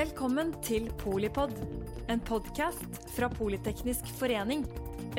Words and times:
Velkommen 0.00 0.54
til 0.64 0.86
Polipod, 0.96 1.50
en 2.08 2.20
podkast 2.24 2.94
fra 3.12 3.26
Politeknisk 3.28 4.06
forening. 4.16 4.62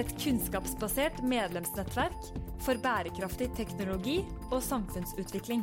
Et 0.02 0.10
kunnskapsbasert 0.24 1.20
medlemsnettverk 1.22 2.32
for 2.66 2.82
bærekraftig 2.82 3.52
teknologi 3.60 4.16
og 4.48 4.64
samfunnsutvikling. 4.66 5.62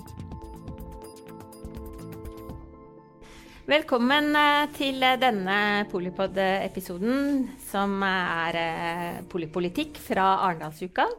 Velkommen 3.67 4.31
eh, 4.39 4.69
til 4.79 5.03
denne 5.25 5.59
Polipod-episoden, 5.91 7.51
som 7.73 7.99
er 8.07 8.63
eh, 8.63 9.21
polipolitikk 9.35 9.99
fra 9.99 10.31
Arendalsuka. 10.47 11.11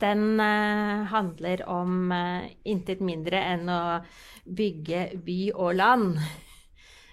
Den 0.00 0.40
eh, 0.40 1.06
handler 1.12 1.68
om 1.76 2.08
intet 2.64 3.04
mindre 3.04 3.44
enn 3.52 3.68
å 3.68 3.80
bygge 4.48 5.10
by 5.28 5.40
og 5.58 5.74
land. 5.84 6.22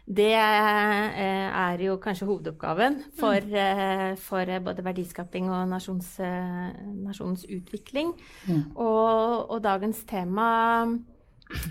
Det 0.06 0.34
eh, 0.38 1.48
er 1.50 1.82
jo 1.82 1.96
kanskje 1.98 2.28
hovedoppgaven 2.30 3.00
for, 3.18 3.42
mm. 3.42 3.56
Eh, 3.58 4.12
for 4.22 4.52
både 4.68 4.84
verdiskaping 4.86 5.50
og 5.50 5.64
nasjons, 5.72 6.20
eh, 6.22 6.76
nasjonens 7.08 7.46
utvikling. 7.50 8.14
Mm. 8.48 8.76
Og, 8.76 9.50
og, 9.50 9.64
dagens 9.64 10.04
tema 10.06 10.86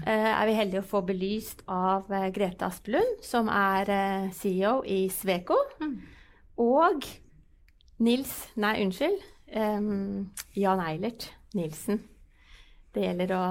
er 0.06 0.46
vi 0.46 0.54
heldige 0.54 0.82
å 0.82 0.86
få 0.86 1.00
belyst 1.06 1.64
av 1.70 2.10
Grete 2.34 2.66
Aspelund, 2.66 3.22
som 3.26 3.48
er 3.50 4.30
CEO 4.34 4.82
i 4.86 5.08
Sveko. 5.10 5.56
Mm. 5.82 5.96
Og 6.62 7.06
Nils 7.98 8.34
Nei, 8.54 8.76
unnskyld. 8.84 9.18
Um, 9.54 10.30
Jan 10.58 10.82
Eilert 10.82 11.28
Nilsen. 11.54 12.00
Det 12.94 13.02
gjelder 13.02 13.34
å 13.34 13.42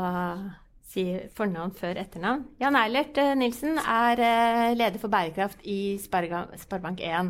si 0.94 1.04
fornavn 1.38 1.72
før 1.78 2.00
etternavn. 2.02 2.42
Jan 2.62 2.76
Eilert 2.78 3.18
eh, 3.22 3.36
Nilsen 3.38 3.78
er 3.82 4.20
eh, 4.22 4.76
leder 4.78 5.00
for 5.02 5.09
bærekraft 5.14 5.59
i 5.66 5.98
Sparebank1 6.02 7.28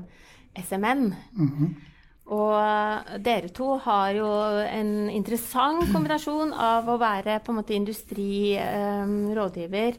SMN. 0.60 1.14
Mm 1.34 1.50
-hmm. 1.50 1.70
Og 2.26 2.64
dere 3.20 3.50
to 3.50 3.78
har 3.78 4.12
jo 4.12 4.50
en 4.64 5.10
interessant 5.10 5.92
kombinasjon 5.92 6.54
av 6.54 6.90
å 6.90 6.98
være 6.98 7.40
på 7.40 7.52
en 7.52 7.56
måte 7.58 7.74
industrirådgiver 7.74 9.88
eh, 9.88 9.94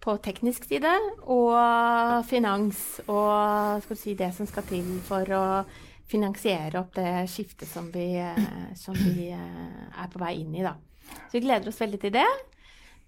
på 0.00 0.16
teknisk 0.16 0.64
side 0.64 1.00
og 1.22 2.24
finans 2.26 3.00
og 3.06 3.82
skal 3.82 3.96
si, 3.96 4.14
det 4.14 4.34
som 4.34 4.46
skal 4.46 4.62
til 4.62 5.00
for 5.00 5.32
å 5.32 5.64
finansiere 6.08 6.80
opp 6.80 6.94
det 6.94 7.28
skiftet 7.28 7.68
som 7.68 7.92
vi, 7.92 8.34
som 8.74 8.94
vi 8.94 9.30
er 9.30 10.08
på 10.12 10.18
vei 10.18 10.40
inn 10.40 10.54
i. 10.54 10.62
Da. 10.62 10.74
Så 11.28 11.32
vi 11.32 11.40
gleder 11.40 11.68
oss 11.68 11.80
veldig 11.80 12.00
til 12.00 12.12
det. 12.12 12.49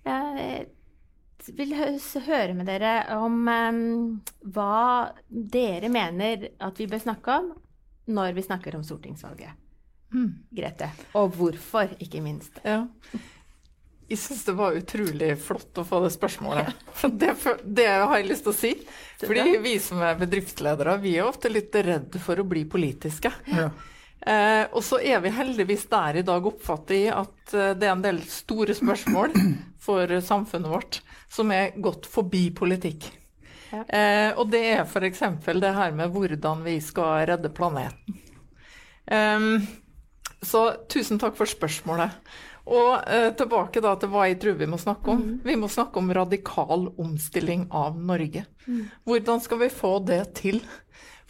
Jeg 0.07 0.67
vil 1.57 1.75
høre 1.75 2.55
med 2.55 2.69
dere 2.71 2.95
om 3.19 3.43
hva 4.55 4.79
dere 5.29 5.91
mener 5.93 6.49
at 6.63 6.81
vi 6.81 6.89
bør 6.91 7.05
snakke 7.05 7.37
om 7.43 7.53
når 8.13 8.33
vi 8.37 8.47
snakker 8.47 8.77
om 8.77 8.83
stortingsvalget. 8.87 9.59
Mm. 10.13 10.33
Grete. 10.51 10.91
Og 11.19 11.31
hvorfor, 11.37 11.95
ikke 12.03 12.21
minst. 12.25 12.59
Ja. 12.67 12.85
Jeg 14.13 14.19
syns 14.21 14.43
det 14.45 14.53
var 14.59 14.77
utrolig 14.77 15.31
flott 15.41 15.79
å 15.81 15.87
få 15.89 16.03
det 16.05 16.11
spørsmålet. 16.13 16.75
Det, 17.23 17.33
det, 17.65 17.87
har 17.89 18.19
jeg 18.19 18.29
lyst 18.29 18.45
til 18.45 18.53
å 18.53 18.57
si. 18.57 18.73
Fordi 19.23 19.57
vi 19.63 19.73
som 19.83 20.03
er 20.05 20.19
bedriftsledere, 20.21 20.99
vi 21.03 21.17
er 21.17 21.27
ofte 21.27 21.51
litt 21.51 21.75
redde 21.75 22.21
for 22.23 22.39
å 22.39 22.45
bli 22.47 22.67
politiske. 22.69 23.33
Ja. 23.51 23.71
Eh, 24.27 24.65
og 24.71 24.85
så 24.87 25.01
er 25.03 25.23
vi 25.25 25.33
heldigvis 25.35 25.89
der 25.91 26.21
i 26.21 26.27
dag 26.27 26.45
oppfattet 26.47 26.95
i 26.95 27.07
at 27.11 27.55
eh, 27.57 27.73
det 27.75 27.89
er 27.89 27.95
en 27.97 28.05
del 28.05 28.21
store 28.31 28.77
spørsmål 28.79 29.35
for 29.87 30.15
samfunnet 30.23 30.71
vårt 30.71 31.01
som 31.33 31.51
er 31.55 31.75
gått 31.83 32.07
forbi 32.11 32.47
politikk. 32.55 33.09
Ja. 33.73 33.83
Eh, 33.89 34.31
og 34.37 34.51
det 34.53 34.63
er 34.75 34.85
f.eks. 34.85 35.25
det 35.47 35.75
her 35.75 35.95
med 35.97 36.13
hvordan 36.15 36.63
vi 36.67 36.77
skal 36.85 37.25
redde 37.33 37.51
planeten. 37.57 38.21
Um, 39.11 39.65
så 40.43 40.69
tusen 40.91 41.19
takk 41.19 41.35
for 41.39 41.51
spørsmålet. 41.51 42.15
Og 42.71 43.09
eh, 43.11 43.33
tilbake 43.35 43.83
da 43.83 43.97
til 43.99 44.13
hva 44.13 44.29
jeg 44.29 44.39
tror 44.43 44.55
vi 44.61 44.69
må 44.71 44.79
snakke 44.79 45.15
om. 45.17 45.23
Mm. 45.23 45.39
Vi 45.47 45.57
må 45.59 45.71
snakke 45.73 45.99
om 45.99 46.13
radikal 46.15 46.87
omstilling 47.01 47.67
av 47.75 47.99
Norge. 47.99 48.45
Mm. 48.69 48.85
Hvordan 49.09 49.43
skal 49.43 49.65
vi 49.65 49.73
få 49.73 49.97
det 50.07 50.23
til? 50.39 50.61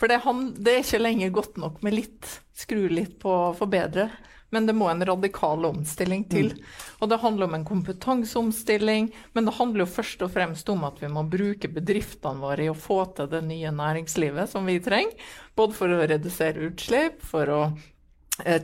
For 0.02 0.10
det, 0.10 0.16
han, 0.24 0.48
det, 0.58 0.72
er 0.72 0.80
ikke 0.82 0.98
lenger 0.98 1.28
godt 1.30 1.58
nok 1.62 1.76
med 1.86 1.94
litt, 1.94 2.26
skru 2.58 2.88
litt 2.90 3.20
på 3.22 3.32
forbedre. 3.54 4.08
Men 4.50 4.66
det 4.66 4.74
må 4.74 4.88
en 4.90 5.04
radikal 5.06 5.62
omstilling 5.68 6.24
til. 6.26 6.48
Mm. 6.56 6.72
Og 6.98 7.12
det 7.12 7.18
handler 7.22 7.46
om 7.46 7.54
en 7.54 7.66
kompetanseomstilling. 7.68 9.12
Men 9.32 9.46
det 9.46 9.54
handler 9.60 9.84
jo 9.84 9.92
først 9.94 10.24
og 10.26 10.32
fremst 10.34 10.72
om 10.74 10.82
at 10.90 10.98
vi 10.98 11.06
må 11.06 11.22
bruke 11.30 11.70
bedriftene 11.70 12.42
våre 12.42 12.66
i 12.66 12.72
å 12.72 12.74
få 12.74 12.98
til 13.14 13.30
det 13.30 13.44
nye 13.46 13.70
næringslivet 13.78 14.50
som 14.50 14.66
vi 14.66 14.80
trenger. 14.82 15.14
Både 15.54 15.78
for 15.78 15.94
å 15.94 16.02
redusere 16.02 16.66
utslipp, 16.66 17.22
for 17.22 17.54
å 17.54 17.62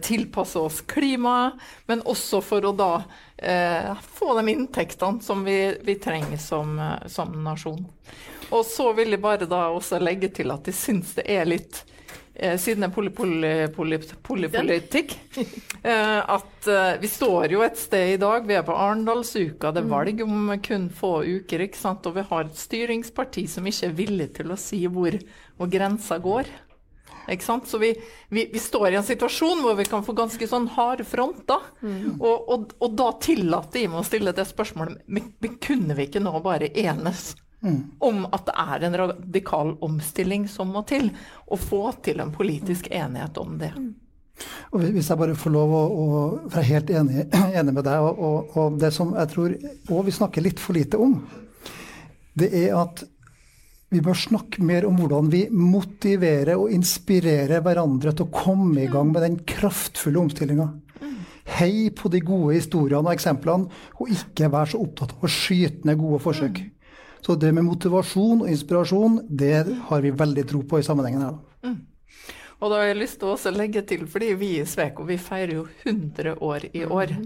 tilpasse 0.02 0.58
oss 0.58 0.80
klimaet, 0.88 1.58
men 1.86 2.00
også 2.08 2.40
for 2.42 2.64
å 2.64 2.72
da 2.72 3.02
eh, 3.36 3.92
få 4.12 4.40
de 4.40 4.52
inntektene 4.52 5.22
som 5.22 5.44
vi, 5.44 5.76
vi 5.82 5.94
trenger 5.94 6.36
som, 6.36 6.78
eh, 6.78 7.06
som 7.06 7.44
nasjon. 7.44 7.86
Og 8.50 8.66
så 8.66 8.92
vil 8.96 9.12
jeg 9.12 9.22
bare 9.22 9.48
da 9.48 9.68
også 9.74 10.00
legge 10.00 10.30
til 10.34 10.52
at 10.54 10.66
jeg 10.68 10.76
syns 10.76 11.14
det 11.18 11.26
er 11.30 11.48
litt 11.48 11.82
eh, 12.34 12.56
siden 12.58 12.86
det 12.86 12.88
er 12.88 13.72
polypolitikk, 13.76 15.16
eh, 15.82 16.20
at 16.22 16.70
eh, 16.70 16.94
vi 17.02 17.10
står 17.12 17.52
jo 17.52 17.64
et 17.66 17.78
sted 17.78 18.14
i 18.14 18.20
dag. 18.20 18.46
Vi 18.48 18.56
er 18.56 18.64
på 18.66 18.76
Arendalsuka. 18.76 19.72
Det 19.72 19.84
er 19.84 19.90
mm. 19.90 19.92
valg 19.92 20.24
om 20.24 20.54
kun 20.64 20.88
få 20.88 21.12
uker. 21.26 21.66
ikke 21.66 21.80
sant? 21.80 22.08
Og 22.08 22.16
vi 22.16 22.24
har 22.30 22.46
et 22.48 22.64
styringsparti 22.64 23.46
som 23.52 23.68
ikke 23.68 23.92
er 23.92 24.00
villig 24.00 24.32
til 24.40 24.54
å 24.54 24.60
si 24.60 24.86
hvor, 24.88 25.18
hvor 25.60 25.70
grensa 25.72 26.18
går. 26.24 26.48
Så 27.68 27.78
vi, 27.78 27.92
vi, 28.28 28.46
vi, 28.52 28.60
står 28.62 28.92
i 28.92 28.98
en 29.00 29.06
situasjon 29.06 29.60
hvor 29.64 29.76
vi 29.78 29.86
kan 29.88 30.04
få 30.06 30.14
ganske 30.16 30.48
sånn 30.48 30.70
hard 30.76 31.04
front, 31.06 31.44
da. 31.48 31.60
Mm. 31.82 32.16
Og, 32.20 32.48
og, 32.48 32.72
og, 32.78 32.94
da 32.98 33.10
tillater 33.20 33.88
meg 33.88 34.00
å 34.00 34.06
stille 34.06 34.32
det 34.36 34.46
spørsmålet 34.48 35.04
men, 35.06 35.32
men 35.42 35.58
kunne 35.62 35.96
vi 35.98 36.08
ikke 36.08 36.24
nå 36.24 36.38
bare 36.44 36.72
enes 36.72 37.34
Mm. 37.58 37.90
Om 37.98 38.26
at 38.30 38.44
det 38.46 38.52
er 38.54 38.84
en 38.86 38.96
radikal 39.00 39.72
omstilling 39.82 40.44
som 40.48 40.68
må 40.70 40.84
til. 40.86 41.08
Å 41.50 41.56
få 41.58 41.88
til 42.06 42.22
en 42.22 42.30
politisk 42.30 42.86
enighet 42.94 43.40
om 43.42 43.56
det. 43.58 43.72
Mm. 43.74 43.94
Og 44.70 44.84
hvis 44.94 45.08
jeg 45.10 45.18
bare 45.18 45.34
får 45.38 45.50
lov 45.50 45.74
å, 45.74 45.82
å 45.82 46.06
være 46.52 46.66
helt 46.68 46.92
enig, 46.94 47.26
enig 47.58 47.74
med 47.74 47.82
deg, 47.82 47.98
og, 47.98 48.22
og, 48.22 48.56
og, 48.56 48.78
det 48.78 48.92
som 48.94 49.14
jeg 49.16 49.32
tror 49.34 49.56
òg 49.90 50.06
vi 50.06 50.14
snakker 50.20 50.44
litt 50.44 50.62
for 50.62 50.78
lite 50.78 51.00
om, 51.02 51.18
det 52.38 52.52
er 52.54 52.76
at 52.78 53.02
vi 53.88 54.00
bør 54.04 54.18
snakke 54.20 54.62
mer 54.64 54.84
om 54.88 54.98
hvordan 55.00 55.30
vi 55.32 55.46
motiverer 55.54 56.58
og 56.60 56.72
inspirerer 56.74 57.62
hverandre 57.64 58.12
til 58.12 58.26
å 58.26 58.32
komme 58.32 58.84
i 58.84 58.90
gang 58.92 59.12
med 59.14 59.24
den 59.24 59.38
kraftfulle 59.48 60.20
omstillinga. 60.20 60.66
Mm. 61.00 61.14
Hei 61.56 61.88
på 61.96 62.10
de 62.12 62.20
gode 62.20 62.58
historiene 62.58 63.06
og 63.06 63.14
eksemplene, 63.14 63.70
og 63.96 64.12
ikke 64.12 64.50
vær 64.52 64.68
så 64.68 64.82
opptatt 64.84 65.16
av 65.16 65.24
å 65.24 65.32
skyte 65.32 65.88
ned 65.88 66.00
gode 66.00 66.20
forsøk. 66.24 66.60
Så 67.24 67.34
det 67.40 67.50
med 67.56 67.66
motivasjon 67.66 68.44
og 68.44 68.50
inspirasjon, 68.52 69.22
det 69.28 69.64
har 69.88 70.04
vi 70.04 70.12
veldig 70.14 70.44
tro 70.52 70.62
på 70.68 70.82
i 70.82 70.86
sammenhengen 70.86 71.24
her. 71.24 71.38
Mm. 71.64 71.78
Og 72.58 72.72
da 72.72 72.80
har 72.80 72.90
jeg 72.90 73.00
lyst 73.00 73.20
til 73.22 73.32
å 73.32 73.54
legge 73.54 73.84
til, 73.86 74.04
fordi 74.10 74.32
vi 74.38 74.50
i 74.58 74.66
Sveko 74.66 75.06
vi 75.08 75.16
feirer 75.22 75.60
jo 75.60 75.66
100 75.86 76.36
år 76.44 76.68
i 76.74 76.84
år. 76.84 77.16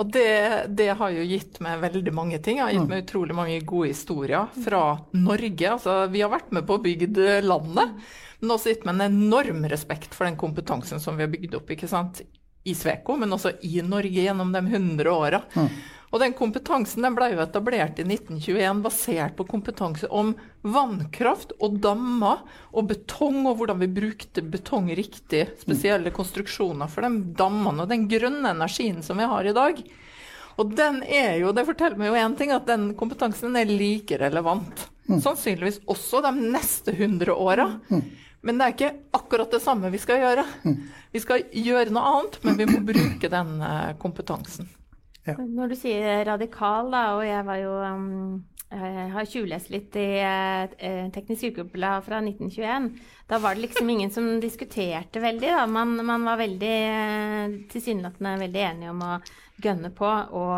Og 0.00 0.08
det, 0.08 0.28
det, 0.72 0.88
har 0.96 1.12
jo 1.12 1.24
gitt 1.28 1.58
meg 1.64 1.82
veldig 1.82 2.12
mange 2.16 2.38
ting. 2.40 2.58
Det 2.58 2.64
har 2.64 2.72
gitt 2.72 2.86
mm. 2.86 2.92
meg 2.94 3.04
utrolig 3.04 3.36
mange 3.36 3.58
gode 3.68 3.90
historier 3.92 4.52
fra 4.64 4.82
Norge. 5.12 5.66
Altså, 5.68 5.96
vi 6.12 6.22
har 6.24 6.32
vært 6.32 6.52
med 6.56 6.64
på 6.68 6.78
å 6.78 6.84
bygge 6.84 7.40
landet, 7.44 7.98
men 8.40 8.54
også 8.54 8.72
gitt 8.72 8.86
meg 8.88 8.96
en 8.96 9.08
enorm 9.10 9.66
respekt 9.68 10.16
for 10.16 10.28
den 10.28 10.40
kompetansen 10.40 11.02
som 11.02 11.18
vi 11.18 11.26
har 11.26 11.34
bygd 11.34 11.58
opp 11.60 11.74
ikke 11.76 11.90
sant? 11.90 12.22
i 12.62 12.74
Sveko, 12.78 13.16
men 13.18 13.34
også 13.34 13.56
i 13.66 13.80
Norge 13.82 14.22
gjennom 14.22 14.52
de 14.54 14.60
100 14.62 15.10
åra. 15.10 15.42
Mm. 15.54 15.68
Og 16.12 16.20
den 16.20 16.34
kompetansen 16.36 17.06
den 17.06 17.14
ble 17.16 17.30
jo 17.32 17.40
etablert 17.40 17.96
i 17.96 18.04
1921 18.04 18.82
basert 18.84 19.36
på 19.38 19.46
kompetanse 19.48 20.10
om 20.12 20.34
vannkraft 20.60 21.54
og 21.56 21.78
dammer 21.82 22.42
og 22.70 22.90
betong, 22.90 23.46
og 23.48 23.56
hvordan 23.62 23.80
vi 23.80 23.88
brukte 23.96 24.44
betong 24.44 24.90
riktig. 24.92 25.46
Spesielle 25.62 26.12
konstruksjoner 26.12 26.90
for 26.92 27.08
de 27.08 27.32
dammene 27.38 27.86
og 27.86 27.92
den 27.92 28.04
grønne 28.12 28.52
energien 28.52 29.00
som 29.04 29.22
vi 29.22 29.28
har 29.30 29.48
i 29.48 29.56
dag. 29.56 29.80
Og 30.60 30.74
den 30.76 31.00
er 31.08 31.38
jo, 31.40 31.54
det 31.56 31.64
forteller 31.64 31.96
meg 31.96 32.12
jo 32.12 32.18
én 32.20 32.36
ting, 32.36 32.52
at 32.52 32.68
den 32.68 32.90
kompetansen 32.98 33.56
er 33.56 33.72
like 33.72 34.20
relevant. 34.20 34.84
Mm. 35.08 35.16
Sannsynligvis 35.24 35.80
også 35.88 36.20
de 36.26 36.34
neste 36.52 36.92
100 36.92 37.32
åra. 37.32 37.70
Mm. 37.88 38.04
Men 38.44 38.58
det 38.58 38.66
er 38.66 38.76
ikke 38.76 38.92
akkurat 39.16 39.54
det 39.54 39.62
samme 39.64 39.88
vi 39.94 40.02
skal 40.02 40.20
gjøre. 40.20 40.44
Mm. 40.66 40.76
Vi 41.16 41.24
skal 41.24 41.48
gjøre 41.56 41.94
noe 41.94 42.14
annet, 42.18 42.38
men 42.44 42.60
vi 42.60 42.68
må 42.68 42.84
bruke 42.92 43.32
den 43.32 43.56
eh, 43.64 43.90
kompetansen. 44.02 44.68
Ja. 45.26 45.36
Når 45.38 45.70
du 45.70 45.76
sier 45.78 46.24
radikal, 46.26 46.90
da, 46.90 47.02
og 47.16 47.26
jeg 47.26 47.46
var 47.46 47.60
jo 47.60 47.76
um, 47.78 48.40
jeg 48.72 49.10
har 49.12 49.28
tjuvlest 49.28 49.68
litt 49.72 49.96
i 50.00 50.06
eh, 50.24 51.08
Teknisk 51.12 51.50
Ukeblad 51.50 52.06
fra 52.06 52.22
1921. 52.24 52.86
Da 53.28 53.38
var 53.42 53.54
det 53.54 53.66
liksom 53.66 53.90
ingen 53.92 54.10
som 54.10 54.40
diskuterte 54.40 55.20
veldig. 55.20 55.50
Da. 55.52 55.66
Man, 55.68 55.98
man 56.06 56.24
var 56.24 56.40
veldig 56.40 56.72
eh, 56.72 57.56
tilsynelatende 57.72 58.38
veldig 58.46 58.62
enige 58.70 58.94
om 58.94 59.02
å 59.04 59.18
gønne 59.62 59.92
på 59.94 60.08
og, 60.08 60.54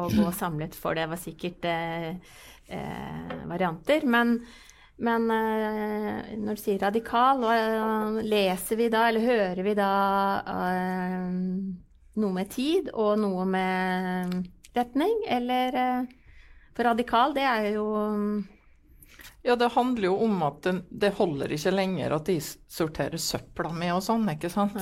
og, 0.00 0.16
gå 0.16 0.30
samlet 0.32 0.78
for 0.78 0.96
det. 0.96 1.10
var 1.12 1.20
sikkert 1.20 1.68
eh, 1.68 2.08
eh, 2.72 3.36
varianter. 3.44 4.06
Men 4.06 4.40
Men 4.96 5.28
uh, 5.28 6.22
når 6.40 6.56
du 6.56 6.60
sier 6.62 6.78
radikal, 6.80 7.42
uh, 7.44 8.16
leser 8.24 8.78
vi 8.80 8.86
da, 8.88 9.02
eller 9.10 9.26
hører 9.28 9.60
vi 9.60 9.74
da 9.76 9.90
noe 12.20 12.34
med 12.36 12.50
tid 12.52 12.90
og 12.94 13.16
noe 13.22 13.46
med 13.48 14.36
retning? 14.76 15.22
Eller 15.28 15.80
For 16.76 16.84
radikal, 16.84 17.34
det 17.36 17.46
er 17.48 17.70
jo 17.76 17.86
ja, 19.46 19.54
det 19.56 19.68
handler 19.76 20.08
jo 20.08 20.16
om 20.26 20.40
at 20.42 20.64
det, 20.66 20.72
det 20.90 21.12
holder 21.14 21.52
ikke 21.54 21.70
lenger 21.70 22.16
at 22.16 22.26
de 22.26 22.34
sorterer 22.42 23.20
søpla 23.22 23.70
med 23.70 23.92
og 23.94 24.02
sånn, 24.02 24.26
ikke 24.32 24.50
sant. 24.50 24.74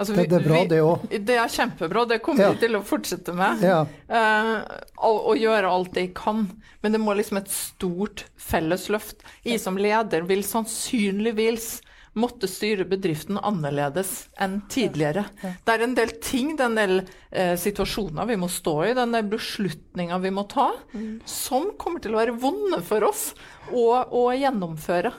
Altså, 0.00 0.14
vi, 0.14 0.22
det, 0.24 0.30
det, 0.30 0.38
er 0.38 0.46
bra, 0.46 0.60
vi, 0.62 0.68
det 0.70 0.78
òg. 0.80 1.02
Det 1.28 1.34
er 1.36 1.52
kjempebra. 1.52 2.06
Det 2.08 2.20
kommer 2.24 2.46
ja. 2.46 2.54
vi 2.54 2.62
til 2.62 2.78
å 2.78 2.80
fortsette 2.88 3.34
med. 3.36 3.60
Ja. 3.60 3.82
Uh, 4.08 4.62
og, 4.96 5.18
og, 5.18 5.34
gjøre 5.36 5.72
alt 5.76 5.92
de 5.98 6.06
kan. 6.16 6.46
Men 6.80 6.96
det 6.96 7.02
må 7.02 7.12
liksom 7.18 7.42
et 7.42 7.52
stort 7.52 8.24
felles 8.40 8.88
løft. 8.88 9.20
Jeg 9.44 9.60
som 9.60 9.76
leder 9.76 10.24
vil 10.30 10.40
sannsynligvis 10.48 11.68
måtte 12.18 12.48
styre 12.50 12.84
bedriften 12.90 13.38
annerledes 13.38 14.28
enn 14.40 14.60
tidligere. 14.70 15.26
Det 15.40 15.74
er 15.74 15.84
en 15.84 15.96
del 15.98 16.12
ting, 16.22 16.56
det 16.58 16.64
er 16.64 16.70
en 16.72 16.78
del 16.80 16.96
eh, 17.30 17.54
situasjoner 17.60 18.26
vi 18.30 18.38
må 18.40 18.48
stå 18.50 18.76
i, 18.88 18.92
er 18.94 19.12
del 19.14 19.30
beslutninger 19.30 20.22
vi 20.24 20.32
må 20.34 20.46
ta, 20.50 20.70
mm. 20.92 21.20
som 21.28 21.70
kommer 21.78 22.02
til 22.02 22.16
å 22.16 22.22
være 22.22 22.38
vonde 22.42 22.80
for 22.86 23.06
oss 23.06 23.30
å, 23.70 23.86
å 24.04 24.24
gjennomføre. 24.34 25.12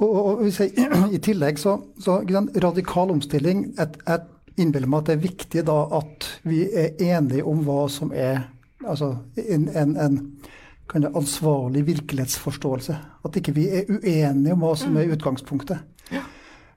Og, 0.00 0.08
og, 0.08 0.40
og 0.40 0.48
jeg, 0.48 0.72
I 1.16 1.20
tillegg 1.20 1.60
så, 1.60 1.78
så 2.00 2.22
radikal 2.64 3.12
omstilling 3.12 3.68
et, 3.82 4.00
et 4.08 4.32
innbiller 4.56 4.88
meg 4.88 5.02
at 5.02 5.10
det 5.10 5.16
er 5.16 5.24
viktig 5.24 5.64
da 5.68 5.80
at 5.98 6.28
vi 6.48 6.64
er 6.72 6.96
enige 7.12 7.44
om 7.44 7.60
hva 7.66 7.86
som 7.92 8.12
er 8.16 8.46
altså 8.86 9.16
en, 9.36 9.68
en, 9.68 9.96
en 10.00 10.16
kan 10.88 11.06
ansvarlig 11.16 11.84
virkelighetsforståelse. 11.86 12.96
At 13.26 13.36
ikke 13.36 13.54
vi 13.56 13.68
er 13.80 13.90
uenige 13.90 14.54
om 14.54 14.64
hva 14.64 14.74
som 14.78 14.96
er 14.96 15.08
mm. 15.08 15.16
utgangspunktet. 15.16 15.82
Ja. 16.14 16.22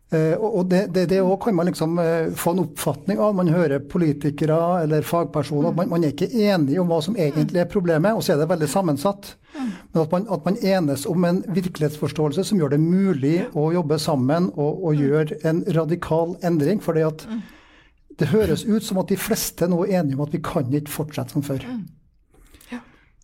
Uh, 0.09 0.33
og 0.41 0.63
det, 0.71 0.87
det, 0.95 1.03
det 1.11 1.19
kan 1.43 1.53
man 1.53 1.67
liksom 1.69 1.99
uh, 2.01 2.31
få 2.33 2.55
en 2.55 2.63
oppfatning 2.63 3.19
av. 3.21 3.35
Man 3.37 3.51
hører 3.53 3.83
politikere 3.85 4.57
eller 4.81 5.05
fagpersoner. 5.05 5.69
Mm. 5.69 5.75
Man, 5.77 5.91
man, 5.91 6.03
er 6.03 6.15
ikke 6.15 6.31
enig 6.33 6.79
om 6.81 6.89
hva 6.89 6.97
som 7.05 7.17
egentlig 7.17 7.61
er 7.61 7.69
problemet, 7.69 8.17
og 8.17 8.25
så 8.25 8.33
er 8.33 8.41
det 8.41 8.49
veldig 8.49 8.69
sammensatt. 8.71 9.35
Mm. 9.53 9.67
Men 9.91 10.01
at 10.01 10.15
man, 10.15 10.25
at 10.33 10.49
man, 10.49 10.57
enes 10.65 11.05
om 11.09 11.29
en 11.29 11.43
virkelighetsforståelse 11.45 12.47
som 12.49 12.57
gjør 12.57 12.73
det 12.73 12.81
mulig 12.81 13.35
å 13.53 13.69
jobbe 13.75 14.01
sammen 14.01 14.49
og, 14.55 14.81
og 14.89 14.97
gjøre 14.97 15.37
en 15.45 15.61
radikal 15.77 16.33
endring. 16.41 16.81
For 16.81 16.97
det 16.97 18.33
høres 18.33 18.65
ut 18.65 18.81
som 18.85 18.97
at 19.03 19.13
de 19.13 19.21
fleste 19.21 19.69
nå 19.69 19.83
er 19.85 19.99
enige 20.01 20.17
om 20.17 20.25
at 20.25 20.33
vi 20.33 20.41
kan 20.41 20.73
ikke 20.73 20.97
fortsette 20.97 21.37
som 21.37 21.45
før. 21.45 21.69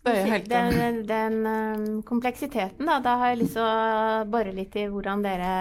Den, 0.06 1.00
den 1.10 1.38
um, 1.46 2.04
kompleksiteten, 2.06 2.86
da. 2.86 3.00
Da 3.02 3.16
har 3.22 3.32
jeg 3.34 3.40
lyst 3.42 3.58
til 3.58 3.66
å 3.66 4.26
bore 4.30 4.54
litt 4.54 4.76
i 4.78 4.86
hvordan 4.92 5.24
dere 5.26 5.52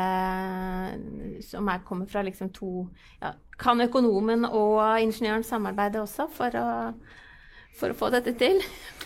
som 1.44 1.68
er, 1.72 1.84
kommer 1.88 2.10
fra 2.10 2.24
liksom 2.26 2.52
to 2.54 2.86
ja, 3.22 3.32
Kan 3.58 3.80
økonomen 3.80 4.44
og 4.44 4.82
ingeniøren 5.00 5.46
samarbeide 5.46 6.02
også 6.02 6.28
for 6.34 6.58
å 6.60 6.68
for 7.74 7.90
å 7.90 7.96
få 7.98 8.10
dette 8.14 8.34
til. 8.38 8.60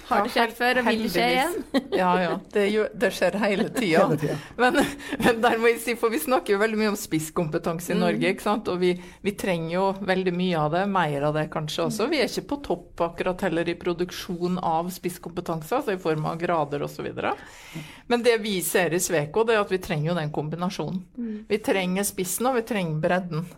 Har 0.09 0.25
det 0.25 0.32
skjedd 0.32 0.53
før, 0.56 0.79
og 0.81 0.87
vil 0.88 1.03
det 1.05 1.11
skje 1.12 1.26
igjen? 1.35 1.55
ja, 2.00 2.09
ja. 2.23 2.31
Det, 2.53 2.65
det 3.00 3.11
skjer 3.17 3.37
hele 3.43 3.69
tida. 3.73 4.06
Men, 4.56 4.81
men, 5.20 5.41
der 5.44 5.59
må 5.61 5.70
jeg 5.73 5.81
si, 5.85 5.94
for 6.00 6.12
vi 6.12 6.20
snakker 6.23 6.55
jo 6.55 6.61
veldig 6.62 6.81
mye 6.81 6.93
om 6.94 6.99
spisskompetanse 6.99 7.93
i 7.93 7.97
mm. 7.97 8.03
Norge. 8.03 8.32
ikke 8.32 8.47
sant? 8.47 8.70
Og 8.73 8.81
vi, 8.81 8.94
vi, 9.25 9.35
trenger 9.38 9.75
jo 9.75 9.85
veldig 10.09 10.35
mye 10.37 10.65
av 10.65 10.76
det. 10.76 10.87
Mer 10.97 11.29
av 11.29 11.37
det 11.37 11.47
kanskje 11.53 11.88
også. 11.88 12.09
Vi 12.12 12.23
er 12.23 12.32
ikke 12.32 12.49
på 12.55 12.61
topp 12.70 13.05
akkurat 13.09 13.44
heller 13.49 13.69
i 13.69 13.76
produksjon 13.81 14.61
av 14.65 14.88
spisskompetanse, 14.97 15.81
altså 15.81 15.97
i 15.97 16.03
form 16.03 16.29
av 16.31 16.41
grader 16.41 16.85
osv. 16.88 17.09
Men 18.09 18.25
det 18.25 18.38
vi 18.44 18.59
ser 18.64 18.97
i 18.97 19.03
Sveko, 19.03 19.44
det 19.44 19.56
er 19.56 19.64
at 19.64 19.73
vi 19.73 19.81
trenger 19.85 20.12
jo 20.12 20.19
den 20.19 20.32
kombinasjonen. 20.32 21.05
Mm. 21.19 21.38
Vi 21.49 21.61
trenger 21.64 22.09
spissen, 22.09 22.49
og 22.49 22.61
vi 22.61 22.69
trenger 22.69 23.00
bredden. 23.05 23.49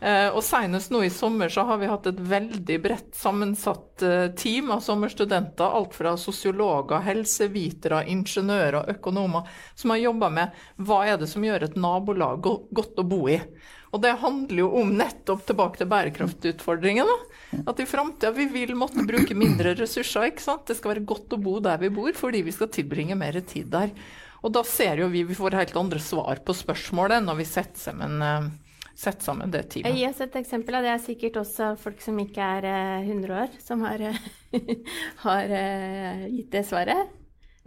Eh, 0.00 0.28
og 0.30 0.44
Senest 0.46 0.92
nå 0.94 1.00
i 1.02 1.10
sommer 1.10 1.50
så 1.50 1.64
har 1.66 1.80
vi 1.80 1.88
hatt 1.90 2.06
et 2.06 2.18
veldig 2.30 2.76
bredt 2.82 3.16
sammensatt 3.18 4.04
eh, 4.06 4.28
team 4.38 4.70
av 4.74 4.82
sommerstudenter. 4.84 5.64
Alt 5.66 5.96
fra 5.98 6.14
sosiologer, 6.20 7.02
helsevitere, 7.06 8.04
ingeniører, 8.12 8.82
og 8.82 8.92
økonomer, 8.94 9.48
som 9.74 9.94
har 9.94 10.04
jobba 10.04 10.30
med 10.34 10.62
hva 10.86 11.02
er 11.08 11.18
det 11.18 11.30
som 11.30 11.44
gjør 11.44 11.66
et 11.66 11.80
nabolag 11.80 12.46
godt 12.46 13.02
å 13.02 13.06
bo 13.08 13.24
i. 13.32 13.40
Og 13.88 14.02
det 14.04 14.18
handler 14.20 14.60
jo 14.60 14.68
om 14.82 14.90
nettopp 14.98 15.46
tilbake 15.48 15.80
til 15.80 15.88
bærekraftutfordringen. 15.88 17.08
At 17.64 17.80
i 17.80 17.88
framtida 17.88 18.34
vi 18.36 18.44
vil 18.52 18.74
måtte 18.76 19.06
bruke 19.08 19.36
mindre 19.38 19.72
ressurser. 19.78 20.28
ikke 20.28 20.44
sant? 20.44 20.66
Det 20.68 20.76
skal 20.76 20.92
være 20.92 21.08
godt 21.08 21.32
å 21.34 21.40
bo 21.40 21.56
der 21.64 21.80
vi 21.80 21.88
bor, 21.88 22.12
fordi 22.14 22.44
vi 22.44 22.54
skal 22.54 22.68
tilbringe 22.72 23.16
mer 23.18 23.40
tid 23.40 23.72
der. 23.72 23.94
Og 24.44 24.52
da 24.54 24.62
ser 24.62 25.00
jo 25.00 25.08
vi 25.10 25.24
vi 25.26 25.34
får 25.34 25.56
helt 25.56 25.76
andre 25.80 25.98
svar 26.02 26.44
på 26.44 26.54
spørsmålet 26.54 27.24
når 27.24 27.40
vi 27.40 27.46
setter 27.48 27.80
sammen 27.88 28.22
eh, 28.22 28.50
sette 28.98 29.24
sammen 29.24 29.52
det 29.52 29.62
teamet. 29.72 29.94
Gi 29.94 30.06
oss 30.08 30.20
et 30.24 30.36
eksempel. 30.40 30.80
Det 30.82 30.90
er 30.90 31.02
sikkert 31.02 31.38
også 31.44 31.72
folk 31.78 32.02
som 32.02 32.18
ikke 32.22 32.42
er 32.58 32.66
100 33.04 33.28
eh, 33.30 33.42
år, 33.44 33.56
som 33.62 33.84
har, 33.86 34.02
har 35.24 35.56
eh, 35.60 36.24
gitt 36.34 36.50
det 36.56 36.64
svaret. 36.66 37.14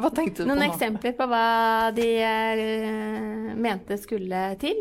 Hva 0.01 0.11
tenkte 0.15 0.43
du 0.43 0.49
Noen 0.49 0.57
på 0.57 0.59
nå? 0.59 0.65
Noen 0.65 0.73
eksempler 0.73 1.15
på 1.15 1.27
hva 1.29 1.45
de 1.93 2.07
uh, 2.25 3.51
mente 3.53 3.99
skulle 4.01 4.45
til? 4.61 4.79